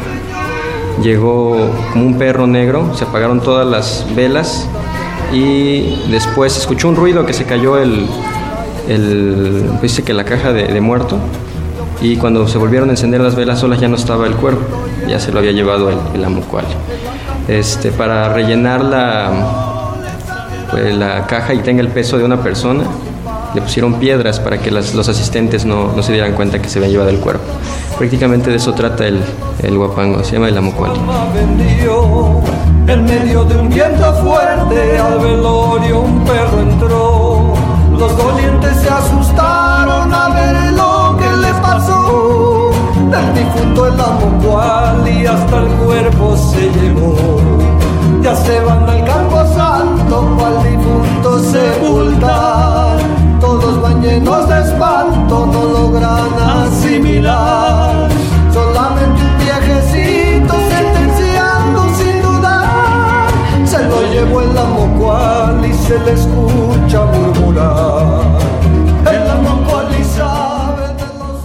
llegó 1.02 1.70
como 1.92 2.06
un 2.06 2.18
perro 2.18 2.46
negro, 2.46 2.94
se 2.94 3.04
apagaron 3.04 3.40
todas 3.40 3.66
las 3.66 4.06
velas 4.14 4.68
y 5.32 5.96
después 6.10 6.56
escuchó 6.56 6.88
un 6.88 6.96
ruido 6.96 7.26
que 7.26 7.32
se 7.32 7.44
cayó 7.44 7.78
el, 7.78 8.06
el 8.88 9.80
dice 9.82 10.02
que 10.02 10.12
la 10.12 10.25
caja 10.25 10.52
de, 10.52 10.80
muerto 10.80 11.18
y 12.00 12.16
cuando 12.16 12.46
se 12.46 12.58
volvieron 12.58 12.90
a 12.90 12.92
encender 12.92 13.20
las 13.20 13.34
velas 13.34 13.60
solas 13.60 13.80
ya 13.80 13.88
no 13.88 13.96
estaba 13.96 14.26
el 14.26 14.34
cuerpo, 14.34 14.64
ya 15.08 15.18
se 15.18 15.32
lo 15.32 15.40
había 15.40 15.52
llevado 15.52 15.90
el, 15.90 15.99
el. 16.14 16.44
Este, 17.49 17.90
para 17.90 18.32
rellenar 18.32 18.84
la, 18.84 19.79
pues, 20.70 20.94
la 20.96 21.26
caja 21.26 21.54
y 21.54 21.58
tenga 21.58 21.80
el 21.80 21.88
peso 21.88 22.18
de 22.18 22.24
una 22.24 22.42
persona, 22.42 22.84
le 23.54 23.62
pusieron 23.62 23.94
piedras 23.94 24.38
para 24.38 24.58
que 24.58 24.70
los 24.70 25.08
asistentes 25.08 25.64
no, 25.64 25.92
no, 25.92 26.02
se 26.02 26.12
dieran 26.12 26.34
cuenta 26.34 26.60
que 26.62 26.68
se 26.68 26.78
había 26.78 26.90
llevado 26.90 27.10
el 27.10 27.18
cuerpo. 27.18 27.44
Prácticamente 27.98 28.50
de 28.50 28.56
eso 28.56 28.72
trata 28.72 29.06
el, 29.06 29.20
el 29.62 29.76
guapango, 29.76 30.22
se 30.22 30.34
llama 30.34 30.48
el 30.48 30.56
amocual. 30.56 30.92
En 32.86 33.04
medio 33.04 33.44
de 33.44 33.56
un 33.56 33.68
viento 33.68 34.14
fuerte 34.14 34.98
al 34.98 35.18
velorio 35.18 36.00
un 36.00 36.24
perro 36.24 36.60
entró. 36.60 37.54
Los 37.96 38.16
dolientes 38.16 38.76
se 38.78 38.88
asustaron 38.88 40.12
a 40.12 40.28
ver 40.30 40.72
lo 40.72 41.16
que 41.18 41.36
les 41.46 41.54
pasó. 41.56 42.70
Del 43.10 43.34
difunto 43.34 43.86
el 43.86 44.00
amocual 44.00 45.08
y 45.08 45.26
hasta 45.26 45.58
el 45.58 45.66
cuerpo 45.66 46.36
se 46.36 46.70
llevó 46.80 47.60
ya 48.22 48.36
se 48.36 48.60
van 48.60 48.88
al 48.88 49.04
campo 49.04 49.29
difunto 51.20 51.38
sepultar. 51.38 52.98
Todos 53.40 53.80
van 53.80 54.02
llenos 54.02 54.48
de 54.48 54.60
espanto, 54.60 55.46
no 55.46 55.64
logran 55.64 56.32
asimilar. 56.38 58.08
Solamente 58.52 59.22
un 59.22 59.38
viejecito 59.38 60.54
sentenciando 60.68 61.94
sin 61.94 62.22
dudar. 62.22 63.28
Se 63.64 63.82
lo 63.84 64.02
llevó 64.12 64.42
el 64.42 64.98
cual 64.98 65.64
y 65.64 65.72
se 65.72 65.98
le 66.00 66.12
escucha 66.12 67.04
murmurar. 67.06 68.40
El 69.10 69.30
amocual 69.30 69.86
y 69.98 70.04
sabe 70.04 70.82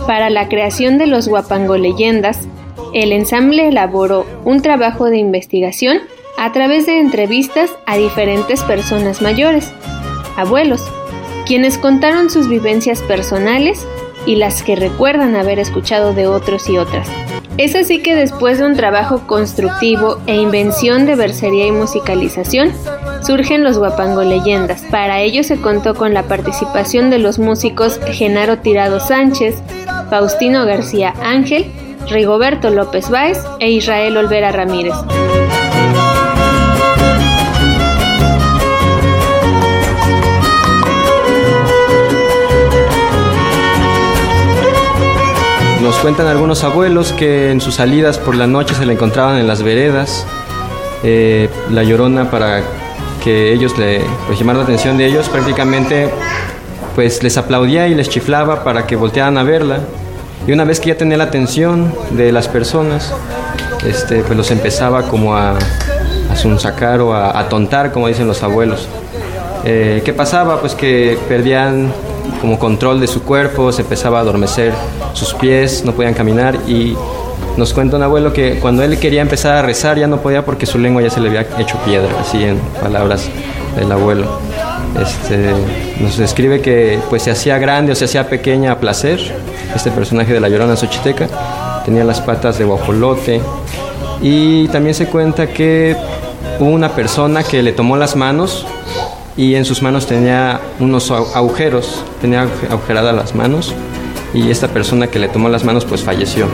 Para 0.05 0.29
la 0.29 0.49
creación 0.49 0.97
de 0.97 1.07
los 1.07 1.27
Guapango 1.27 1.77
Leyendas, 1.77 2.47
el 2.93 3.11
ensamble 3.13 3.69
elaboró 3.69 4.25
un 4.43 4.61
trabajo 4.61 5.05
de 5.05 5.17
investigación 5.17 5.99
a 6.37 6.51
través 6.51 6.85
de 6.85 6.99
entrevistas 6.99 7.71
a 7.85 7.97
diferentes 7.97 8.63
personas 8.63 9.21
mayores, 9.21 9.71
abuelos, 10.37 10.83
quienes 11.45 11.77
contaron 11.77 12.29
sus 12.29 12.47
vivencias 12.47 13.01
personales 13.01 13.85
y 14.25 14.35
las 14.35 14.63
que 14.63 14.75
recuerdan 14.75 15.35
haber 15.35 15.59
escuchado 15.59 16.13
de 16.13 16.27
otros 16.27 16.69
y 16.69 16.77
otras. 16.77 17.07
Es 17.57 17.73
así 17.75 17.99
que 17.99 18.15
después 18.15 18.59
de 18.59 18.65
un 18.65 18.75
trabajo 18.75 19.27
constructivo 19.27 20.19
e 20.27 20.35
invención 20.35 21.05
de 21.05 21.15
versería 21.15 21.67
y 21.67 21.71
musicalización, 21.71 22.73
surgen 23.25 23.63
los 23.63 23.77
Guapango 23.77 24.23
Leyendas. 24.23 24.83
Para 24.91 25.21
ello 25.21 25.43
se 25.43 25.61
contó 25.61 25.95
con 25.95 26.13
la 26.13 26.23
participación 26.23 27.09
de 27.09 27.19
los 27.19 27.39
músicos 27.39 27.99
Genaro 28.11 28.59
Tirado 28.59 28.99
Sánchez, 28.99 29.55
Faustino 30.09 30.65
García 30.65 31.13
Ángel, 31.23 31.71
Rigoberto 32.09 32.69
López 32.69 33.09
Báez 33.09 33.39
e 33.59 33.71
Israel 33.71 34.17
Olvera 34.17 34.51
Ramírez. 34.51 34.93
Nos 45.85 45.97
cuentan 45.97 46.25
algunos 46.25 46.63
abuelos 46.63 47.13
que 47.13 47.51
en 47.51 47.61
sus 47.61 47.75
salidas 47.75 48.17
por 48.17 48.33
la 48.33 48.47
noche 48.47 48.73
se 48.73 48.87
la 48.87 48.93
encontraban 48.93 49.37
en 49.37 49.45
las 49.45 49.61
veredas. 49.61 50.25
Eh, 51.03 51.47
la 51.69 51.83
llorona 51.83 52.31
para 52.31 52.63
que 53.23 53.53
ellos 53.53 53.77
le 53.77 54.01
pues, 54.25 54.41
la 54.41 54.63
atención 54.63 54.97
de 54.97 55.05
ellos 55.05 55.29
prácticamente 55.29 56.09
pues 56.95 57.21
les 57.21 57.37
aplaudía 57.37 57.87
y 57.87 57.93
les 57.93 58.09
chiflaba 58.09 58.63
para 58.63 58.87
que 58.87 58.95
voltearan 58.95 59.37
a 59.37 59.43
verla. 59.43 59.77
Y 60.47 60.53
una 60.53 60.63
vez 60.63 60.79
que 60.79 60.87
ya 60.87 60.97
tenía 60.97 61.17
la 61.17 61.25
atención 61.25 61.93
de 62.09 62.31
las 62.31 62.47
personas, 62.47 63.13
este, 63.87 64.23
pues 64.23 64.35
los 64.35 64.49
empezaba 64.49 65.03
como 65.03 65.35
a, 65.35 65.51
a 66.31 66.57
sacar 66.57 66.99
o 66.99 67.13
a, 67.13 67.39
a, 67.39 67.47
tontar, 67.47 67.91
como 67.91 68.07
dicen 68.07 68.25
los 68.25 68.41
abuelos. 68.41 68.87
Eh, 69.63 70.01
¿Qué 70.03 70.13
pasaba? 70.13 70.59
Pues 70.59 70.73
que 70.73 71.19
perdían 71.29 71.93
como 72.41 72.59
control 72.59 72.99
de 72.99 73.07
su 73.07 73.23
cuerpo, 73.23 73.71
se 73.71 73.81
empezaba 73.81 74.19
a 74.19 74.21
adormecer 74.21 74.73
sus 75.13 75.33
pies, 75.33 75.83
no 75.85 75.93
podían 75.93 76.13
caminar 76.13 76.55
y 76.67 76.95
nos 77.57 77.73
cuenta 77.73 77.95
un 77.95 78.03
abuelo 78.03 78.33
que 78.33 78.59
cuando 78.59 78.83
él 78.83 78.99
quería 78.99 79.21
empezar 79.21 79.55
a 79.55 79.61
rezar 79.61 79.97
ya 79.97 80.07
no 80.07 80.17
podía 80.17 80.43
porque 80.43 80.65
su 80.65 80.77
lengua 80.77 81.01
ya 81.01 81.09
se 81.09 81.21
le 81.21 81.29
había 81.29 81.47
hecho 81.57 81.77
piedra, 81.85 82.09
así 82.19 82.43
en 82.43 82.59
palabras 82.81 83.29
del 83.75 83.91
abuelo. 83.91 84.39
Este, 85.01 85.51
nos 85.99 86.17
describe 86.17 86.61
que 86.61 86.99
pues 87.09 87.23
se 87.23 87.31
hacía 87.31 87.57
grande 87.57 87.91
o 87.91 87.95
se 87.95 88.05
hacía 88.05 88.27
pequeña 88.27 88.73
a 88.73 88.79
placer, 88.79 89.19
este 89.73 89.91
personaje 89.91 90.33
de 90.33 90.39
la 90.39 90.49
Llorona 90.49 90.75
Xochiteca, 90.75 91.27
tenía 91.85 92.03
las 92.03 92.21
patas 92.21 92.57
de 92.57 92.65
guajolote 92.65 93.41
y 94.21 94.67
también 94.69 94.95
se 94.95 95.07
cuenta 95.07 95.47
que 95.47 95.95
hubo 96.59 96.69
una 96.69 96.89
persona 96.89 97.43
que 97.43 97.61
le 97.61 97.73
tomó 97.73 97.97
las 97.97 98.15
manos 98.15 98.65
y 99.37 99.55
en 99.55 99.65
sus 99.65 99.81
manos 99.81 100.07
tenía 100.07 100.61
unos 100.79 101.11
agujeros, 101.11 102.03
tenía 102.21 102.47
agujeradas 102.69 103.15
las 103.15 103.35
manos 103.35 103.73
y 104.33 104.49
esta 104.49 104.67
persona 104.67 105.07
que 105.07 105.19
le 105.19 105.27
tomó 105.27 105.49
las 105.49 105.63
manos 105.63 105.85
pues 105.85 106.01
falleció. 106.01 106.47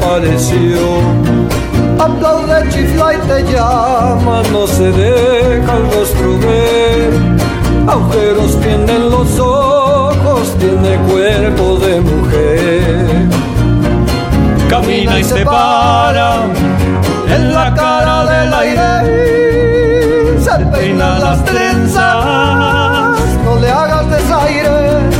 Apareció. 0.00 0.78
aplaude, 1.98 2.68
chifla 2.70 3.14
y 3.14 3.18
te 3.28 3.52
llama, 3.52 4.42
no 4.52 4.66
se 4.66 4.90
deja 4.92 5.76
el 5.76 5.92
rostro 5.92 6.38
ver. 6.38 7.10
Agujeros 7.86 8.60
tienen 8.60 9.10
los 9.10 9.38
ojos, 9.38 10.54
tiene 10.58 10.96
cuerpo 11.08 11.78
de 11.78 12.00
mujer. 12.00 13.28
Camina 14.68 15.18
y 15.18 15.24
se 15.24 15.44
para 15.44 16.44
en 17.28 17.52
la 17.52 17.74
cara 17.74 18.24
del 18.26 18.54
aire, 18.54 20.40
se 20.40 20.66
peina 20.66 21.18
las 21.18 21.44
trenzas, 21.44 23.18
no 23.44 23.56
le 23.60 23.70
hagas 23.70 24.10
desaires. 24.10 25.10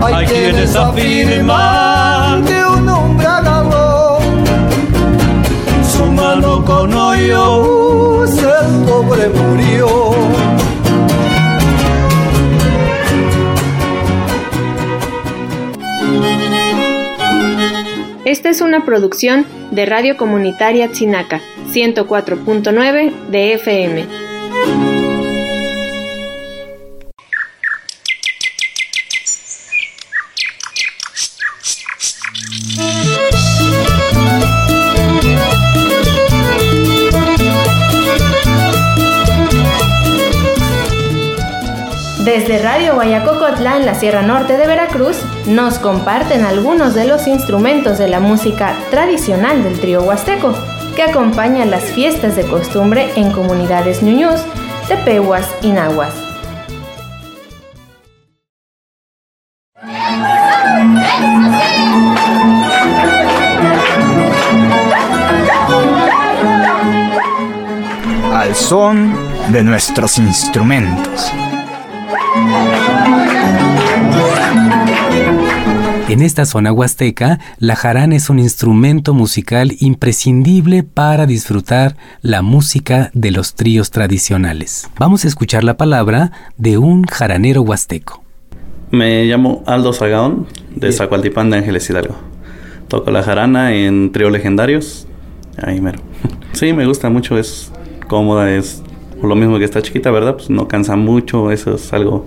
Hay, 0.00 0.26
quienes 0.26 0.76
afirman 0.76 1.97
Esta 18.24 18.50
es 18.50 18.60
una 18.60 18.84
producción 18.84 19.46
de 19.70 19.86
Radio 19.86 20.16
Comunitaria 20.18 20.92
Chinaca, 20.92 21.40
104.9 21.72 23.10
de 23.30 23.54
FM. 23.54 24.97
Desde 42.48 42.64
Radio 42.64 42.94
Guayacocotla 42.94 43.76
en 43.76 43.84
la 43.84 43.94
Sierra 43.94 44.22
Norte 44.22 44.56
de 44.56 44.66
Veracruz 44.66 45.18
nos 45.46 45.78
comparten 45.78 46.46
algunos 46.46 46.94
de 46.94 47.06
los 47.06 47.26
instrumentos 47.26 47.98
de 47.98 48.08
la 48.08 48.20
música 48.20 48.74
tradicional 48.90 49.62
del 49.62 49.78
trío 49.78 50.02
huasteco 50.02 50.54
que 50.96 51.02
acompañan 51.02 51.70
las 51.70 51.84
fiestas 51.84 52.36
de 52.36 52.44
costumbre 52.44 53.10
en 53.16 53.32
comunidades 53.32 54.02
ñuñús, 54.02 54.40
tepehuas 54.88 55.46
y 55.60 55.72
nahuas. 55.72 56.14
Al 68.32 68.54
son 68.54 69.14
de 69.52 69.62
nuestros 69.62 70.16
instrumentos. 70.16 71.30
En 76.08 76.22
esta 76.22 76.46
zona 76.46 76.72
huasteca, 76.72 77.38
la 77.58 77.76
jarana 77.76 78.16
es 78.16 78.30
un 78.30 78.38
instrumento 78.38 79.12
musical 79.12 79.72
imprescindible 79.78 80.82
para 80.82 81.26
disfrutar 81.26 81.96
la 82.22 82.40
música 82.40 83.10
de 83.12 83.30
los 83.30 83.54
tríos 83.54 83.90
tradicionales. 83.90 84.88
Vamos 84.98 85.24
a 85.24 85.28
escuchar 85.28 85.64
la 85.64 85.76
palabra 85.76 86.32
de 86.56 86.78
un 86.78 87.04
jaranero 87.04 87.60
huasteco. 87.60 88.24
Me 88.90 89.26
llamo 89.26 89.62
Aldo 89.66 89.92
Zagaón, 89.92 90.46
de 90.74 90.90
Zacualtipán 90.92 91.50
de 91.50 91.58
Ángeles 91.58 91.90
Hidalgo. 91.90 92.16
Toco 92.88 93.10
la 93.10 93.22
jarana 93.22 93.74
en 93.74 94.10
trío 94.10 94.30
legendarios. 94.30 95.06
Ahí 95.62 95.80
mero. 95.80 96.00
Sí, 96.52 96.72
me 96.72 96.86
gusta 96.86 97.10
mucho, 97.10 97.38
es 97.38 97.70
cómoda, 98.08 98.50
es 98.50 98.82
lo 99.22 99.34
mismo 99.34 99.58
que 99.58 99.64
está 99.64 99.82
chiquita, 99.82 100.10
¿verdad? 100.10 100.36
Pues 100.36 100.50
no 100.50 100.68
cansa 100.68 100.96
mucho, 100.96 101.50
eso 101.50 101.74
es 101.74 101.92
algo 101.92 102.26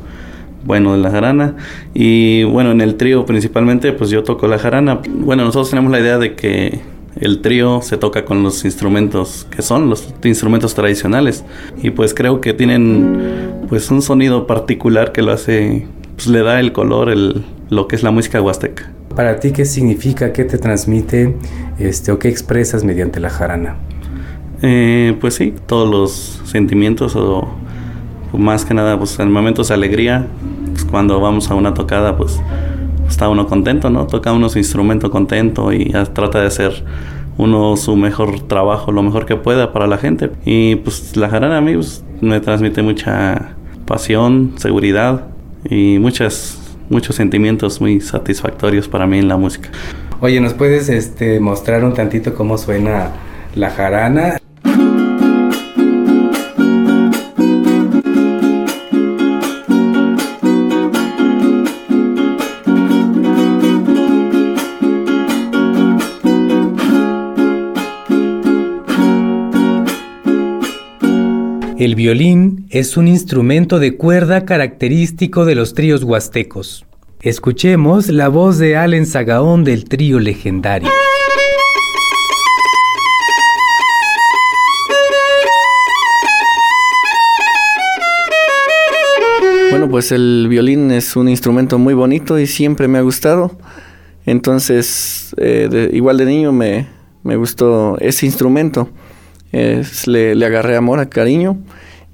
bueno 0.65 0.93
de 0.93 0.99
la 0.99 1.11
jarana. 1.11 1.55
Y 1.93 2.43
bueno, 2.43 2.71
en 2.71 2.81
el 2.81 2.95
trío 2.95 3.25
principalmente, 3.25 3.91
pues 3.93 4.09
yo 4.09 4.23
toco 4.23 4.47
la 4.47 4.57
jarana. 4.57 5.01
Bueno, 5.09 5.43
nosotros 5.43 5.69
tenemos 5.69 5.91
la 5.91 5.99
idea 5.99 6.17
de 6.17 6.35
que 6.35 6.79
el 7.19 7.41
trío 7.41 7.81
se 7.81 7.97
toca 7.97 8.25
con 8.25 8.41
los 8.43 8.63
instrumentos 8.63 9.45
que 9.49 9.61
son 9.61 9.89
los 9.89 10.13
instrumentos 10.23 10.73
tradicionales 10.75 11.43
y 11.81 11.89
pues 11.89 12.13
creo 12.13 12.39
que 12.39 12.53
tienen 12.53 13.65
pues 13.67 13.91
un 13.91 14.01
sonido 14.01 14.47
particular 14.47 15.11
que 15.11 15.21
lo 15.21 15.33
hace 15.33 15.87
pues 16.15 16.27
le 16.27 16.41
da 16.41 16.61
el 16.61 16.71
color 16.71 17.09
el 17.09 17.43
lo 17.69 17.87
que 17.87 17.95
es 17.95 18.03
la 18.03 18.11
música 18.11 18.41
huasteca. 18.41 18.91
Para 19.15 19.39
ti 19.39 19.51
qué 19.51 19.65
significa, 19.65 20.31
qué 20.31 20.43
te 20.43 20.57
transmite 20.57 21.35
este 21.79 22.11
o 22.11 22.19
qué 22.19 22.27
expresas 22.29 22.83
mediante 22.83 23.19
la 23.19 23.29
jarana? 23.29 23.77
Eh, 24.61 25.17
pues 25.19 25.35
sí, 25.35 25.53
todos 25.65 25.89
los 25.89 26.41
sentimientos 26.49 27.15
o, 27.15 27.47
más 28.33 28.63
que 28.63 28.73
nada 28.73 28.97
pues 28.97 29.19
en 29.19 29.31
momentos 29.31 29.71
alegría, 29.71 30.27
pues 30.71 30.85
cuando 30.85 31.19
vamos 31.19 31.49
a 31.49 31.55
una 31.55 31.73
tocada 31.73 32.15
pues 32.15 32.39
está 33.07 33.27
uno 33.27 33.47
contento, 33.47 33.89
¿no? 33.89 34.07
Toca 34.07 34.31
uno 34.31 34.49
su 34.49 34.57
instrumento 34.57 35.11
contento 35.11 35.73
y 35.73 35.91
trata 36.13 36.39
de 36.39 36.47
hacer 36.47 36.83
uno 37.37 37.75
su 37.75 37.95
mejor 37.95 38.41
trabajo, 38.41 38.91
lo 38.91 39.03
mejor 39.03 39.25
que 39.25 39.35
pueda 39.35 39.73
para 39.73 39.87
la 39.87 39.97
gente. 39.97 40.29
Y 40.45 40.75
pues 40.77 41.15
la 41.17 41.29
jarana 41.29 41.57
a 41.57 41.61
mí 41.61 41.73
pues, 41.73 42.03
me 42.21 42.39
transmite 42.39 42.81
mucha 42.81 43.55
pasión, 43.85 44.53
seguridad 44.57 45.27
y 45.69 45.97
muchas, 45.99 46.59
muchos 46.89 47.15
sentimientos 47.15 47.81
muy 47.81 47.99
satisfactorios 47.99 48.87
para 48.87 49.07
mí 49.07 49.19
en 49.19 49.27
la 49.27 49.37
música. 49.37 49.69
Oye, 50.21 50.39
¿nos 50.39 50.53
puedes 50.53 50.87
este, 50.87 51.39
mostrar 51.39 51.83
un 51.83 51.93
tantito 51.93 52.35
cómo 52.35 52.57
suena 52.57 53.09
la 53.55 53.71
jarana? 53.71 54.37
El 71.81 71.95
violín 71.95 72.67
es 72.69 72.95
un 72.95 73.07
instrumento 73.07 73.79
de 73.79 73.97
cuerda 73.97 74.45
característico 74.45 75.45
de 75.45 75.55
los 75.55 75.73
tríos 75.73 76.03
huastecos. 76.03 76.85
Escuchemos 77.21 78.09
la 78.09 78.27
voz 78.27 78.59
de 78.59 78.77
Allen 78.77 79.07
Sagaón 79.07 79.63
del 79.63 79.85
trío 79.85 80.19
legendario. 80.19 80.91
Bueno, 89.71 89.89
pues 89.89 90.11
el 90.11 90.45
violín 90.49 90.91
es 90.91 91.15
un 91.15 91.27
instrumento 91.27 91.79
muy 91.79 91.95
bonito 91.95 92.37
y 92.37 92.45
siempre 92.45 92.87
me 92.87 92.99
ha 92.99 93.01
gustado. 93.01 93.57
Entonces, 94.27 95.33
eh, 95.37 95.89
igual 95.93 96.19
de 96.19 96.25
niño 96.25 96.51
me, 96.51 96.85
me 97.23 97.37
gustó 97.37 97.97
ese 97.97 98.27
instrumento 98.27 98.87
le, 99.51 100.35
le, 100.35 100.45
agarré 100.45 100.75
amor, 100.75 101.07
cariño 101.09 101.57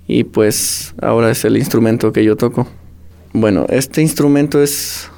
y 0.07 0.23
pues 0.23 0.95
ahora 1.01 1.31
es 1.31 1.45
el 1.45 1.57
instrumento 1.57 2.11
que 2.13 2.23
yo 2.23 2.35
toco. 2.35 2.67
Bueno, 3.33 3.65
este 3.69 4.01
instrumento 4.01 4.61
es 4.63 5.09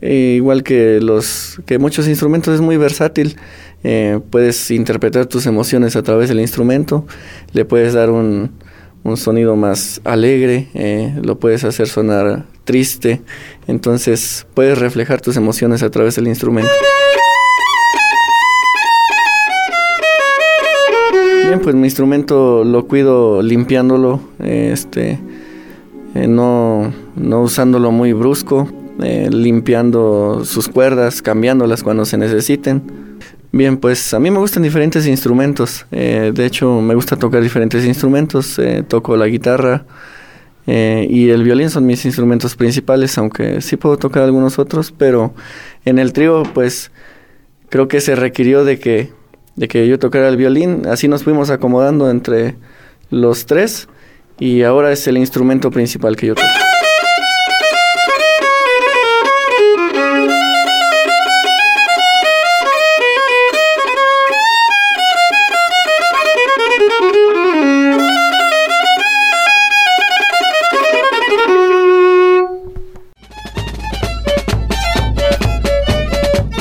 eh, 0.00 0.34
igual 0.36 0.62
que 0.62 1.00
los 1.00 1.60
que 1.66 1.78
muchos 1.78 2.08
instrumentos 2.08 2.54
es 2.54 2.60
muy 2.60 2.76
versátil. 2.76 3.36
Eh, 3.84 4.20
puedes 4.30 4.70
interpretar 4.70 5.26
tus 5.26 5.46
emociones 5.46 5.94
a 5.96 6.02
través 6.02 6.28
del 6.30 6.40
instrumento, 6.40 7.06
le 7.52 7.64
puedes 7.64 7.92
dar 7.92 8.10
un, 8.10 8.52
un 9.02 9.16
sonido 9.18 9.56
más 9.56 10.00
alegre, 10.04 10.68
eh, 10.72 11.14
lo 11.22 11.38
puedes 11.38 11.64
hacer 11.64 11.86
sonar 11.86 12.46
triste, 12.64 13.20
entonces 13.66 14.46
puedes 14.54 14.78
reflejar 14.78 15.20
tus 15.20 15.36
emociones 15.36 15.82
a 15.82 15.90
través 15.90 16.16
del 16.16 16.28
instrumento. 16.28 16.70
Bien, 21.54 21.62
pues 21.62 21.76
mi 21.76 21.86
instrumento 21.86 22.64
lo 22.64 22.88
cuido 22.88 23.40
limpiándolo, 23.40 24.20
este, 24.40 25.20
eh, 26.16 26.26
no, 26.26 26.92
no 27.14 27.42
usándolo 27.42 27.92
muy 27.92 28.12
brusco, 28.12 28.68
eh, 29.00 29.28
limpiando 29.30 30.42
sus 30.44 30.66
cuerdas, 30.66 31.22
cambiándolas 31.22 31.84
cuando 31.84 32.06
se 32.06 32.18
necesiten. 32.18 32.82
Bien, 33.52 33.76
pues 33.76 34.12
a 34.14 34.18
mí 34.18 34.32
me 34.32 34.40
gustan 34.40 34.64
diferentes 34.64 35.06
instrumentos. 35.06 35.86
Eh, 35.92 36.32
de 36.34 36.44
hecho, 36.44 36.80
me 36.80 36.96
gusta 36.96 37.14
tocar 37.14 37.40
diferentes 37.40 37.86
instrumentos. 37.86 38.60
toco 38.88 39.16
la 39.16 39.28
guitarra 39.28 39.84
y 40.66 41.28
el 41.28 41.44
violín 41.44 41.70
son 41.70 41.86
mis 41.86 42.04
instrumentos 42.04 42.56
principales, 42.56 43.16
aunque 43.16 43.60
sí 43.60 43.76
puedo 43.76 43.96
tocar 43.96 44.24
algunos 44.24 44.58
otros, 44.58 44.90
pero 44.90 45.32
en 45.84 46.00
el 46.00 46.12
trío, 46.12 46.42
pues 46.52 46.90
creo 47.68 47.86
que 47.86 48.00
se 48.00 48.16
requirió 48.16 48.64
de 48.64 48.80
que 48.80 49.12
de 49.56 49.68
que 49.68 49.86
yo 49.86 49.98
tocara 49.98 50.28
el 50.28 50.36
violín. 50.36 50.86
Así 50.86 51.08
nos 51.08 51.24
fuimos 51.24 51.50
acomodando 51.50 52.10
entre 52.10 52.56
los 53.10 53.46
tres 53.46 53.88
y 54.38 54.62
ahora 54.62 54.92
es 54.92 55.06
el 55.06 55.18
instrumento 55.18 55.70
principal 55.70 56.16
que 56.16 56.26
yo 56.28 56.34
toco. 56.34 56.48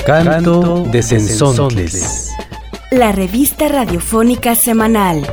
Canto 0.06 0.86
de 0.92 1.02
Sensontles. 1.02 2.23
La 2.94 3.12
revista 3.12 3.68
radiofónica 3.70 4.54
semanal. 4.54 5.26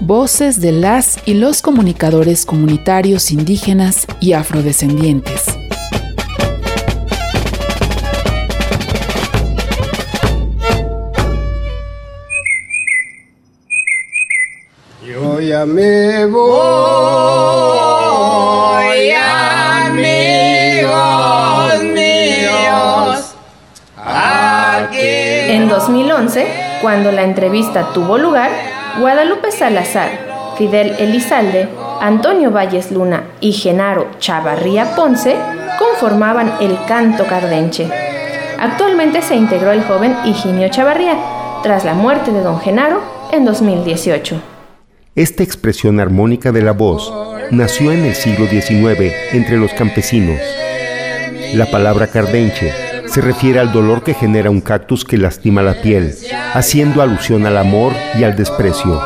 Voces 0.00 0.62
de 0.62 0.72
las 0.72 1.18
y 1.26 1.34
los 1.34 1.60
comunicadores 1.60 2.46
comunitarios 2.46 3.30
indígenas 3.30 4.06
y 4.18 4.32
afrodescendientes. 4.32 5.44
Yo 15.06 15.38
ya 15.38 15.66
me 15.66 16.24
voy, 16.24 16.50
amigos 19.90 20.22
míos. 21.82 23.34
En 24.94 25.68
2011, 25.68 26.61
cuando 26.82 27.12
la 27.12 27.22
entrevista 27.22 27.92
tuvo 27.94 28.18
lugar, 28.18 28.50
Guadalupe 28.98 29.52
Salazar, 29.52 30.10
Fidel 30.58 30.96
Elizalde, 30.98 31.68
Antonio 32.00 32.50
Valles 32.50 32.90
Luna 32.90 33.22
y 33.40 33.52
Genaro 33.52 34.08
Chavarría 34.18 34.96
Ponce 34.96 35.36
conformaban 35.78 36.52
el 36.60 36.76
canto 36.86 37.24
cardenche. 37.24 37.88
Actualmente 38.58 39.22
se 39.22 39.36
integró 39.36 39.70
el 39.70 39.84
joven 39.84 40.16
Higinio 40.24 40.68
Chavarría, 40.68 41.16
tras 41.62 41.84
la 41.84 41.94
muerte 41.94 42.32
de 42.32 42.42
don 42.42 42.60
Genaro 42.60 43.00
en 43.30 43.44
2018. 43.44 44.42
Esta 45.14 45.42
expresión 45.44 46.00
armónica 46.00 46.50
de 46.50 46.62
la 46.62 46.72
voz 46.72 47.12
nació 47.52 47.92
en 47.92 48.04
el 48.04 48.14
siglo 48.14 48.46
XIX 48.46 49.12
entre 49.32 49.56
los 49.56 49.72
campesinos. 49.72 50.40
La 51.54 51.66
palabra 51.66 52.08
cardenche 52.08 52.91
se 53.12 53.20
refiere 53.20 53.58
al 53.58 53.72
dolor 53.72 54.02
que 54.02 54.14
genera 54.14 54.48
un 54.48 54.62
cactus 54.62 55.04
que 55.04 55.18
lastima 55.18 55.60
la 55.60 55.82
piel, 55.82 56.14
haciendo 56.54 57.02
alusión 57.02 57.44
al 57.44 57.58
amor 57.58 57.92
y 58.18 58.24
al 58.24 58.34
desprecio. 58.36 58.98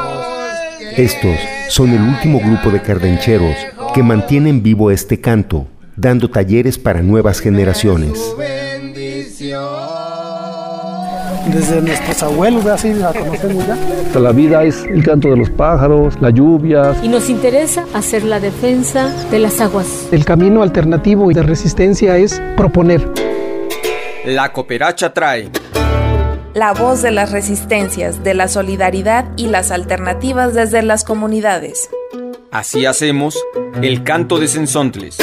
Estos 0.96 1.36
son 1.68 1.90
el 1.90 2.02
último 2.02 2.38
grupo 2.38 2.70
de 2.70 2.80
cardencheros 2.80 3.56
que 3.92 4.04
mantienen 4.04 4.62
vivo 4.62 4.92
este 4.92 5.20
canto, 5.20 5.66
dando 5.96 6.30
talleres 6.30 6.78
para 6.78 7.02
nuevas 7.02 7.40
generaciones. 7.40 8.32
Desde 11.52 11.82
nuestros 11.82 12.22
abuelos, 12.22 12.64
así 12.66 12.94
la 12.94 13.12
conocemos 13.12 13.66
ya. 13.66 14.20
La 14.20 14.30
vida 14.30 14.62
es 14.62 14.84
el 14.84 15.02
canto 15.02 15.30
de 15.30 15.36
los 15.36 15.50
pájaros, 15.50 16.14
la 16.20 16.30
lluvia. 16.30 16.94
Y 17.02 17.08
nos 17.08 17.28
interesa 17.28 17.84
hacer 17.92 18.22
la 18.22 18.38
defensa 18.38 19.12
de 19.32 19.40
las 19.40 19.60
aguas. 19.60 20.06
El 20.12 20.24
camino 20.24 20.62
alternativo 20.62 21.28
y 21.32 21.34
de 21.34 21.42
resistencia 21.42 22.16
es 22.18 22.40
proponer. 22.56 23.25
La 24.26 24.52
cooperacha 24.52 25.14
trae. 25.14 25.48
La 26.52 26.72
voz 26.72 27.00
de 27.00 27.12
las 27.12 27.30
resistencias, 27.30 28.24
de 28.24 28.34
la 28.34 28.48
solidaridad 28.48 29.24
y 29.36 29.46
las 29.46 29.70
alternativas 29.70 30.52
desde 30.52 30.82
las 30.82 31.04
comunidades. 31.04 31.88
Así 32.50 32.86
hacemos 32.86 33.38
el 33.80 34.02
canto 34.02 34.40
de 34.40 34.48
Sensontles. 34.48 35.18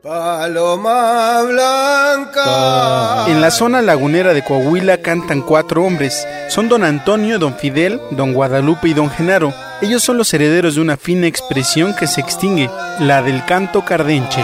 Paloma 0.00 1.42
blanca. 1.42 3.24
En 3.26 3.40
la 3.40 3.50
zona 3.50 3.82
lagunera 3.82 4.32
de 4.32 4.44
Coahuila 4.44 4.98
cantan 4.98 5.42
cuatro 5.42 5.82
hombres. 5.82 6.24
Son 6.50 6.68
don 6.68 6.84
Antonio, 6.84 7.40
don 7.40 7.54
Fidel, 7.54 8.00
don 8.12 8.32
Guadalupe 8.32 8.86
y 8.86 8.94
don 8.94 9.10
Genaro. 9.10 9.52
Ellos 9.82 10.02
son 10.02 10.18
los 10.18 10.32
herederos 10.34 10.74
de 10.74 10.82
una 10.82 10.98
fina 10.98 11.26
expresión 11.26 11.94
que 11.94 12.06
se 12.06 12.20
extingue, 12.20 12.68
la 12.98 13.22
del 13.22 13.44
canto 13.46 13.84
cardenche. 13.84 14.42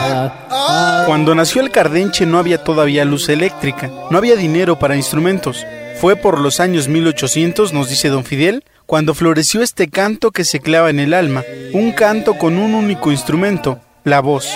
Cuando 1.07 1.35
nació 1.35 1.61
el 1.61 1.70
cardenche 1.70 2.25
no 2.25 2.38
había 2.38 2.64
todavía 2.64 3.05
luz 3.05 3.29
eléctrica, 3.29 3.90
no 4.11 4.16
había 4.16 4.35
dinero 4.37 4.79
para 4.79 4.96
instrumentos. 4.96 5.66
Fue 6.01 6.16
por 6.16 6.40
los 6.40 6.59
años 6.59 6.88
1800, 6.88 7.72
nos 7.72 7.90
dice 7.90 8.09
don 8.09 8.25
Fidel, 8.25 8.64
cuando 8.87 9.14
floreció 9.14 9.62
este 9.62 9.88
canto 9.88 10.31
que 10.31 10.44
se 10.44 10.61
clava 10.61 10.88
en 10.90 11.01
el 11.01 11.12
alma, 11.12 11.44
un 11.72 11.92
canto 11.92 12.38
con 12.38 12.57
un 12.57 12.75
único 12.75 13.12
instrumento, 13.12 13.81
la 14.05 14.20
voz. 14.20 14.49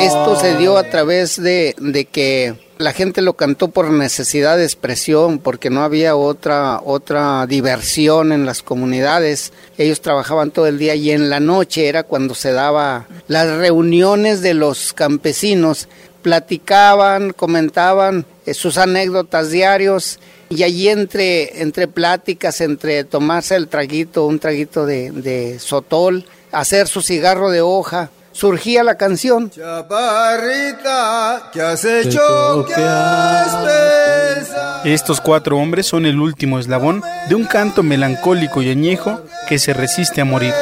Esto 0.00 0.36
se 0.40 0.56
dio 0.56 0.76
a 0.76 0.84
través 0.84 1.40
de, 1.40 1.74
de, 1.78 2.04
que 2.04 2.54
la 2.78 2.92
gente 2.92 3.22
lo 3.22 3.34
cantó 3.34 3.68
por 3.68 3.90
necesidad 3.90 4.56
de 4.56 4.64
expresión, 4.64 5.38
porque 5.38 5.70
no 5.70 5.82
había 5.82 6.16
otra, 6.16 6.80
otra 6.84 7.46
diversión 7.46 8.32
en 8.32 8.46
las 8.46 8.62
comunidades. 8.62 9.52
Ellos 9.76 10.00
trabajaban 10.00 10.50
todo 10.50 10.66
el 10.66 10.78
día 10.78 10.94
y 10.94 11.10
en 11.10 11.30
la 11.30 11.40
noche 11.40 11.88
era 11.88 12.02
cuando 12.02 12.34
se 12.34 12.52
daba 12.52 13.06
las 13.26 13.56
reuniones 13.58 14.40
de 14.40 14.54
los 14.54 14.92
campesinos. 14.92 15.88
Platicaban, 16.22 17.32
comentaban 17.32 18.26
eh, 18.46 18.54
sus 18.54 18.78
anécdotas 18.78 19.50
diarios 19.50 20.18
y 20.50 20.62
allí 20.62 20.88
entre, 20.88 21.62
entre 21.62 21.88
pláticas, 21.88 22.60
entre 22.60 23.04
tomarse 23.04 23.54
el 23.54 23.68
traguito, 23.68 24.26
un 24.26 24.38
traguito 24.38 24.86
de, 24.86 25.10
de 25.10 25.58
sotol, 25.58 26.24
hacer 26.50 26.88
su 26.88 27.02
cigarro 27.02 27.50
de 27.50 27.60
hoja, 27.60 28.10
surgía 28.32 28.84
la 28.84 28.96
canción. 28.96 29.50
Chaparrita, 29.50 31.50
¿qué 31.52 31.62
has 31.62 31.84
hecho? 31.84 32.64
¿Qué 32.66 32.74
has 32.76 33.56
pensado? 33.56 34.84
Estos 34.84 35.20
cuatro 35.20 35.58
hombres 35.58 35.86
son 35.86 36.06
el 36.06 36.20
último 36.20 36.58
eslabón 36.58 37.02
de 37.28 37.34
un 37.34 37.44
canto 37.44 37.82
melancólico 37.82 38.62
y 38.62 38.70
añejo 38.70 39.20
que 39.48 39.58
se 39.58 39.72
resiste 39.72 40.20
a 40.20 40.24
morir. 40.24 40.54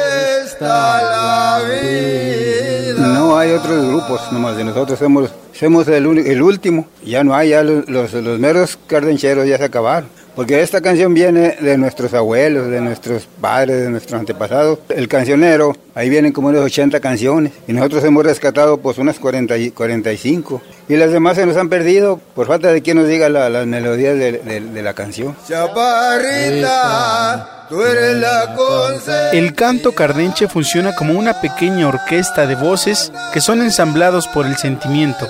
No 2.97 3.37
hay 3.37 3.51
otros 3.51 3.85
grupos, 3.85 4.31
nomás 4.31 4.57
de 4.57 4.63
nosotros 4.63 4.97
somos, 4.97 5.29
somos 5.53 5.87
el, 5.87 6.05
el, 6.25 6.41
último. 6.41 6.87
Ya 7.05 7.23
no 7.23 7.35
hay, 7.35 7.49
ya 7.49 7.63
los, 7.63 7.87
los, 7.87 8.13
los 8.13 8.39
meros 8.39 8.79
cardencheros 8.87 9.47
ya 9.47 9.57
se 9.57 9.65
acabaron. 9.65 10.09
Porque 10.37 10.61
esta 10.61 10.79
canción 10.81 11.15
viene 11.15 11.57
de 11.59 11.77
nuestros 11.79 12.13
abuelos, 12.13 12.69
de 12.69 12.79
nuestros 12.79 13.27
padres, 13.41 13.81
de 13.81 13.89
nuestros 13.89 14.19
antepasados. 14.19 14.77
El 14.89 15.07
cancionero, 15.07 15.75
ahí 15.95 16.11
vienen 16.11 16.31
como 16.31 16.49
unas 16.49 16.61
80 16.61 16.99
canciones. 16.99 17.53
Y 17.67 17.73
nosotros 17.73 18.03
hemos 18.03 18.23
rescatado 18.23 18.77
pues 18.77 18.99
unas 18.99 19.17
40, 19.17 19.57
y 19.57 19.71
45. 19.71 20.61
Y 20.89 20.95
las 20.95 21.11
demás 21.11 21.37
se 21.37 21.47
nos 21.47 21.57
han 21.57 21.69
perdido 21.69 22.21
por 22.35 22.45
falta 22.45 22.71
de 22.71 22.83
quien 22.83 22.97
nos 22.97 23.07
diga 23.07 23.29
la, 23.29 23.49
las 23.49 23.65
melodías 23.65 24.15
de, 24.19 24.33
de, 24.33 24.61
de 24.61 24.81
la 24.83 24.93
canción. 24.93 25.35
Chaparrita, 25.47 26.77
tú 27.69 27.81
eres 27.81 28.17
la 28.17 29.29
El 29.33 29.53
canto 29.53 29.93
cardenche 29.93 30.47
funciona 30.47 30.95
como 30.95 31.17
una 31.17 31.41
pequeña 31.41 31.87
orquesta 31.87 32.45
de 32.47 32.55
voces 32.55 33.11
que 33.33 33.41
son 33.41 33.61
ensamblados 33.61 34.27
por 34.27 34.45
el 34.45 34.57
sentimiento. 34.57 35.27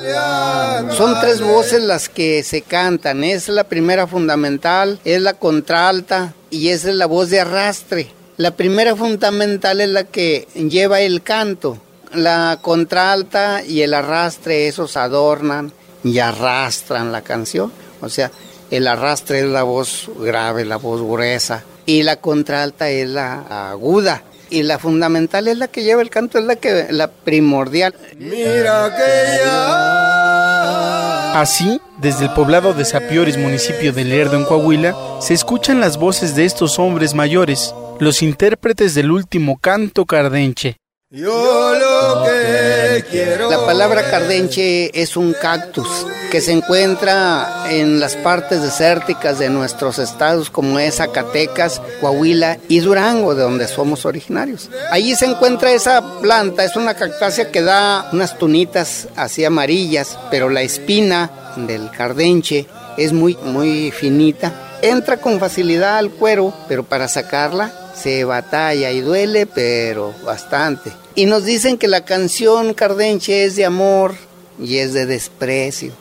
Son 0.96 1.20
tres 1.22 1.42
voces 1.42 1.82
las 1.82 2.10
que 2.10 2.44
se 2.44 2.62
cantan. 2.62 3.24
Es 3.24 3.50
la 3.50 3.64
primera 3.64 4.08
fundamental, 4.08 5.00
es 5.04 5.22
la 5.22 5.34
contralta 5.34 6.34
y 6.50 6.70
esa 6.70 6.90
es 6.90 6.96
la 6.96 7.06
voz 7.06 7.30
de 7.30 7.42
arrastre. 7.42 8.12
La 8.38 8.52
primera 8.52 8.96
fundamental 8.96 9.82
es 9.82 9.90
la 9.90 10.04
que 10.04 10.48
lleva 10.54 11.02
el 11.02 11.24
canto. 11.24 11.80
La 12.14 12.60
contralta 12.62 13.64
y 13.66 13.82
el 13.82 13.94
arrastre, 13.94 14.68
esos 14.68 14.96
adornan 14.96 15.74
y 16.04 16.20
arrastran 16.20 17.12
la 17.12 17.22
canción. 17.22 17.72
O 18.00 18.10
sea, 18.10 18.32
el 18.70 18.88
arrastre 18.88 19.40
es 19.40 19.46
la 19.46 19.64
voz 19.64 20.10
grave, 20.20 20.66
la 20.66 20.78
voz 20.78 21.02
gruesa. 21.02 21.64
Y 21.88 22.04
la 22.04 22.18
contralta 22.18 22.90
es 22.90 23.10
la 23.10 23.72
aguda. 23.72 24.22
Y 24.50 24.64
la 24.64 24.78
fundamental 24.78 25.48
es 25.48 25.58
la 25.58 25.70
que 25.70 25.84
lleva 25.84 26.02
el 26.02 26.10
canto, 26.10 26.38
es 26.38 26.44
la 26.44 26.58
que 26.58 26.88
la 26.90 27.08
primordial. 27.10 27.96
Mira 28.18 28.94
que 28.96 29.38
ya. 29.44 31.40
Así, 31.40 31.80
desde 32.02 32.26
el 32.26 32.34
poblado 32.34 32.74
de 32.74 32.84
Sapiores, 32.84 33.38
municipio 33.38 33.94
de 33.94 34.04
Lerdo, 34.04 34.36
en 34.36 34.44
Coahuila, 34.44 34.96
se 35.22 35.34
escuchan 35.34 35.80
las 35.80 35.98
voces 35.98 36.36
de 36.36 36.44
estos 36.44 36.78
hombres 36.78 37.14
mayores, 37.14 37.74
los 38.00 38.22
intérpretes 38.22 38.94
del 38.94 39.10
último 39.10 39.58
canto 39.58 40.06
cardenche. 40.06 40.76
Yo 41.18 41.74
lo 41.74 42.26
que 42.26 43.04
quiero. 43.10 43.50
La 43.50 43.66
palabra 43.66 44.08
cardenche 44.08 44.92
es 44.94 45.18
un 45.18 45.34
cactus 45.34 46.06
que 46.30 46.42
se 46.42 46.52
encuentra 46.52 47.66
en 47.72 48.00
las 48.00 48.16
partes 48.18 48.62
desérticas 48.62 49.40
de 49.40 49.50
nuestros 49.50 49.98
estados 49.98 50.52
como 50.52 50.78
es 50.78 50.98
Zacatecas, 50.98 51.82
Coahuila 52.02 52.60
y 52.68 52.82
Durango, 52.82 53.34
de 53.34 53.42
donde 53.42 53.68
somos 53.68 54.06
originarios. 54.06 54.70
Allí 54.92 55.16
se 55.16 55.26
encuentra 55.26 55.72
esa 55.72 56.20
planta, 56.22 56.64
es 56.64 56.76
una 56.76 56.94
cactácea 56.94 57.50
que 57.50 57.64
da 57.64 58.10
unas 58.14 58.38
tunitas 58.38 59.08
así 59.16 59.44
amarillas, 59.44 60.20
pero 60.30 60.50
la 60.50 60.62
espina 60.62 61.32
del 61.56 61.90
cardenche 61.90 62.68
es 62.96 63.12
muy, 63.12 63.36
muy 63.44 63.90
finita. 63.90 64.67
Entra 64.82 65.18
con 65.18 65.40
facilidad 65.40 65.98
al 65.98 66.12
cuero, 66.12 66.54
pero 66.68 66.84
para 66.84 67.08
sacarla 67.08 67.72
se 67.96 68.24
batalla 68.26 68.92
y 68.92 69.02
duele, 69.02 69.48
pero 69.48 70.14
bastante. 70.24 70.92
Y 71.16 71.26
nos 71.26 71.46
dicen 71.46 71.78
que 71.78 71.88
la 71.88 72.06
canción 72.06 72.74
cardenche 72.74 73.44
es 73.44 73.56
de 73.56 73.66
amor 73.66 74.16
y 74.60 74.78
es 74.78 74.94
de 74.94 75.06
desprecio. 75.06 75.94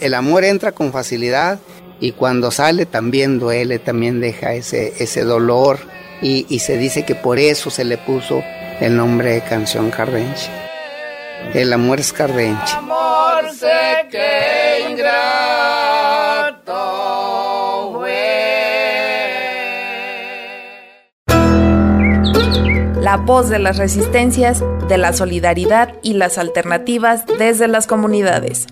El 0.00 0.14
amor 0.14 0.44
entra 0.44 0.72
con 0.72 0.92
facilidad 0.92 1.58
y 2.00 2.12
cuando 2.12 2.50
sale 2.50 2.86
también 2.86 3.38
duele, 3.38 3.78
también 3.78 4.20
deja 4.20 4.54
ese, 4.54 4.94
ese 4.98 5.22
dolor 5.22 5.78
y, 6.22 6.46
y 6.48 6.60
se 6.60 6.78
dice 6.78 7.04
que 7.04 7.14
por 7.14 7.38
eso 7.38 7.70
se 7.70 7.84
le 7.84 7.98
puso 7.98 8.42
el 8.80 8.96
nombre 8.96 9.34
de 9.34 9.40
canción 9.42 9.90
cardenche. 9.90 10.50
El 11.52 11.72
amor 11.72 12.00
es 12.00 12.12
cardenche. 12.12 12.74
Amor 12.76 13.44
que 14.10 14.86
La 23.04 23.18
voz 23.18 23.50
de 23.50 23.58
las 23.58 23.76
resistencias, 23.76 24.64
de 24.88 24.96
la 24.96 25.12
solidaridad 25.12 25.92
y 26.02 26.14
las 26.14 26.38
alternativas 26.38 27.26
desde 27.38 27.68
las 27.68 27.86
comunidades. 27.86 28.66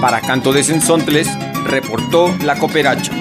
Para 0.00 0.20
Canto 0.20 0.52
de 0.52 0.64
Sensontles, 0.64 1.28
reportó 1.64 2.34
la 2.42 2.58
Cooperacha. 2.58 3.12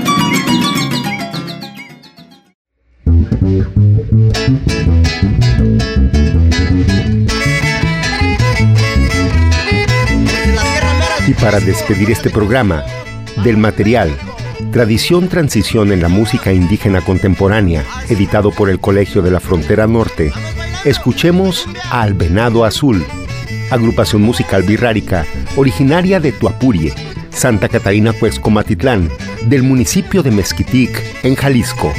Y 11.28 11.34
para 11.36 11.60
despedir 11.60 12.10
este 12.10 12.32
programa, 12.32 12.84
del 13.44 13.58
material 13.58 14.10
Tradición 14.72 15.30
Transición 15.30 15.92
en 15.92 16.02
la 16.02 16.10
Música 16.10 16.54
Indígena 16.54 17.02
Contemporánea, 17.02 17.84
editado 18.08 18.52
por 18.52 18.70
el 18.70 18.80
Colegio 18.80 19.24
de 19.24 19.32
la 19.32 19.40
Frontera 19.40 19.88
Norte, 19.88 20.32
escuchemos 20.86 21.66
Al 21.90 22.14
Venado 22.14 22.66
Azul, 22.66 23.04
agrupación 23.72 24.22
musical 24.22 24.62
birrárica 24.62 25.26
originaria 25.56 26.20
de 26.20 26.34
Tuapurie, 26.34 26.94
Santa 27.32 27.68
Catarina 27.68 28.14
Cuexcomatitlán, 28.14 29.10
del 29.48 29.64
municipio 29.64 30.22
de 30.22 30.30
Mezquitic, 30.30 31.04
en 31.24 31.34
Jalisco. 31.34 31.92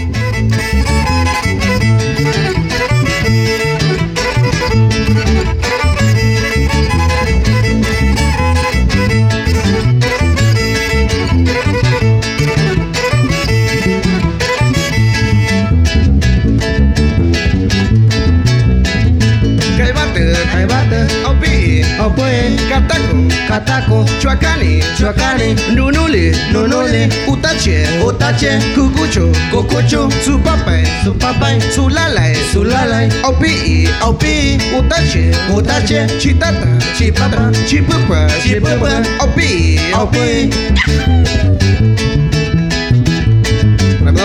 Katako, 24.00 24.20
Chuacani, 24.20 24.80
Chuacani, 24.96 25.54
Nunule, 25.74 26.32
Nunule, 26.52 27.08
Utache, 27.26 27.86
Utache, 28.04 28.58
Cucucho, 28.74 29.32
Cococho, 29.50 30.08
su 30.24 30.38
papai, 30.40 30.84
su 31.04 31.14
papai, 31.14 31.60
su 31.72 31.88
lalai, 31.88 32.34
su 32.52 32.64
lalai, 32.64 33.10
Opi, 33.24 33.88
Opi, 34.02 34.58
Utache, 34.76 35.30
Utache, 35.52 36.06
Chitata, 36.18 36.78
Chipapa, 36.96 37.50
Chipupa, 37.66 38.26
Chipupa, 38.42 39.02
Opi, 39.20 39.78
Opi. 39.94 40.50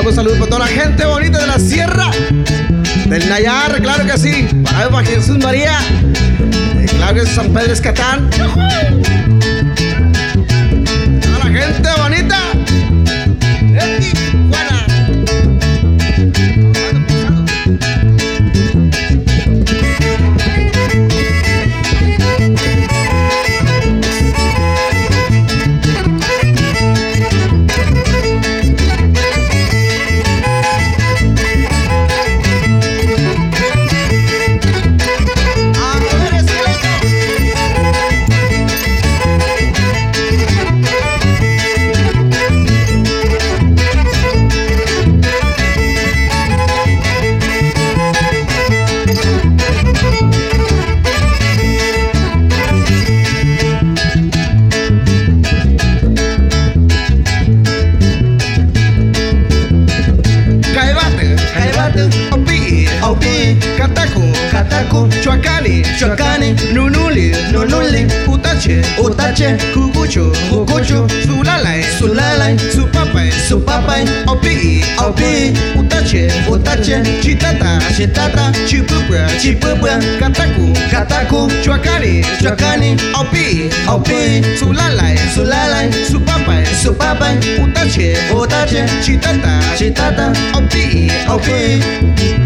Un 0.05 0.13
saludo 0.13 0.35
para 0.35 0.45
toda 0.45 0.59
la 0.59 0.67
gente 0.67 1.03
bonita 1.05 1.39
de 1.39 1.47
la 1.47 1.57
sierra 1.57 2.11
del 3.07 3.27
Nayar, 3.27 3.81
claro 3.81 4.05
que 4.05 4.17
sí. 4.19 4.47
Para, 4.63 5.03
Jesús 5.03 5.39
María. 5.39 5.79
Claro 6.97 7.15
que 7.15 7.21
es 7.21 7.29
San 7.29 7.51
Pedro 7.51 7.73
Escatán. 7.73 8.29
Gente 11.85 12.01
bonita. 12.01 12.44
Utache, 68.97 69.35
Utache, 69.35 69.57
Cucucho, 69.73 70.31
Cucucho, 70.49 71.07
Sulalai, 71.23 71.83
Sulalai, 71.97 72.57
su 72.71 72.87
papai, 72.87 73.31
su 73.31 73.59
papai, 73.59 74.05
Opi, 74.27 74.83
Opi, 74.97 75.53
Utache, 75.75 76.31
Utache, 76.47 77.03
Chitata, 77.21 77.79
Chitata, 77.95 78.51
Chipupua, 78.65 79.27
Chipupua, 79.39 79.99
Kataku, 80.19 80.73
Kataku, 80.89 81.49
Chuacani, 81.63 82.23
Chuacani, 82.39 82.95
Opi, 83.15 83.69
Opi, 83.87 84.43
Sulalai, 84.57 85.17
Sulalai, 85.33 85.91
su 85.91 86.19
papai, 86.19 86.65
su 86.65 86.93
papai, 86.93 87.37
Utache, 87.59 88.17
Utache, 88.31 88.85
Chitata, 89.01 89.59
Chitata, 89.75 90.31
Opi, 90.53 91.11
Opi. 91.27 92.44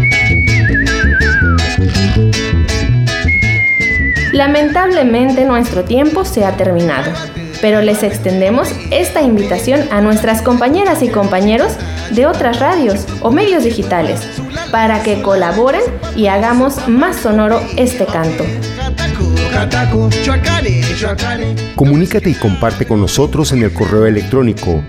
Lamentablemente 4.40 5.44
nuestro 5.44 5.84
tiempo 5.84 6.24
se 6.24 6.46
ha 6.46 6.56
terminado, 6.56 7.12
pero 7.60 7.82
les 7.82 8.02
extendemos 8.02 8.70
esta 8.90 9.20
invitación 9.20 9.82
a 9.90 10.00
nuestras 10.00 10.40
compañeras 10.40 11.02
y 11.02 11.10
compañeros 11.10 11.74
de 12.12 12.24
otras 12.24 12.58
radios 12.58 13.04
o 13.20 13.30
medios 13.30 13.64
digitales 13.64 14.26
para 14.72 15.02
que 15.02 15.20
colaboren 15.20 15.82
y 16.16 16.28
hagamos 16.28 16.88
más 16.88 17.16
sonoro 17.16 17.60
este 17.76 18.06
canto. 18.06 18.44
Comunícate 21.76 22.30
y 22.30 22.34
comparte 22.34 22.86
con 22.86 23.02
nosotros 23.02 23.52
en 23.52 23.62
el 23.62 23.74
correo 23.74 24.06
electrónico 24.06 24.82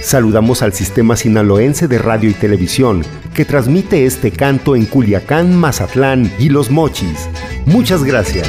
Saludamos 0.00 0.62
al 0.62 0.72
Sistema 0.72 1.16
Sinaloense 1.16 1.88
de 1.88 1.98
Radio 1.98 2.30
y 2.30 2.34
Televisión, 2.34 3.04
que 3.34 3.44
transmite 3.44 4.06
este 4.06 4.30
canto 4.30 4.76
en 4.76 4.86
Culiacán, 4.86 5.56
Mazatlán 5.56 6.30
y 6.38 6.48
Los 6.48 6.70
Mochis. 6.70 7.28
Muchas 7.66 8.04
gracias. 8.04 8.48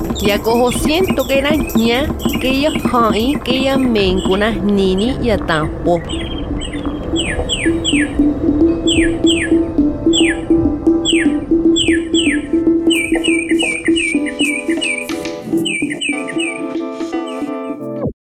Ya 0.21 0.37
cojo 0.39 0.71
siento 0.71 1.25
que 1.25 1.39
era 1.39 1.49
ña, 1.51 2.05
que 2.39 2.49
ella 2.49 2.71
hai, 2.93 3.33
que 3.43 3.57
ella 3.57 3.77
mencunas 3.77 4.55
nini 4.61 5.17
y 5.21 5.35
tampo. 5.47 5.99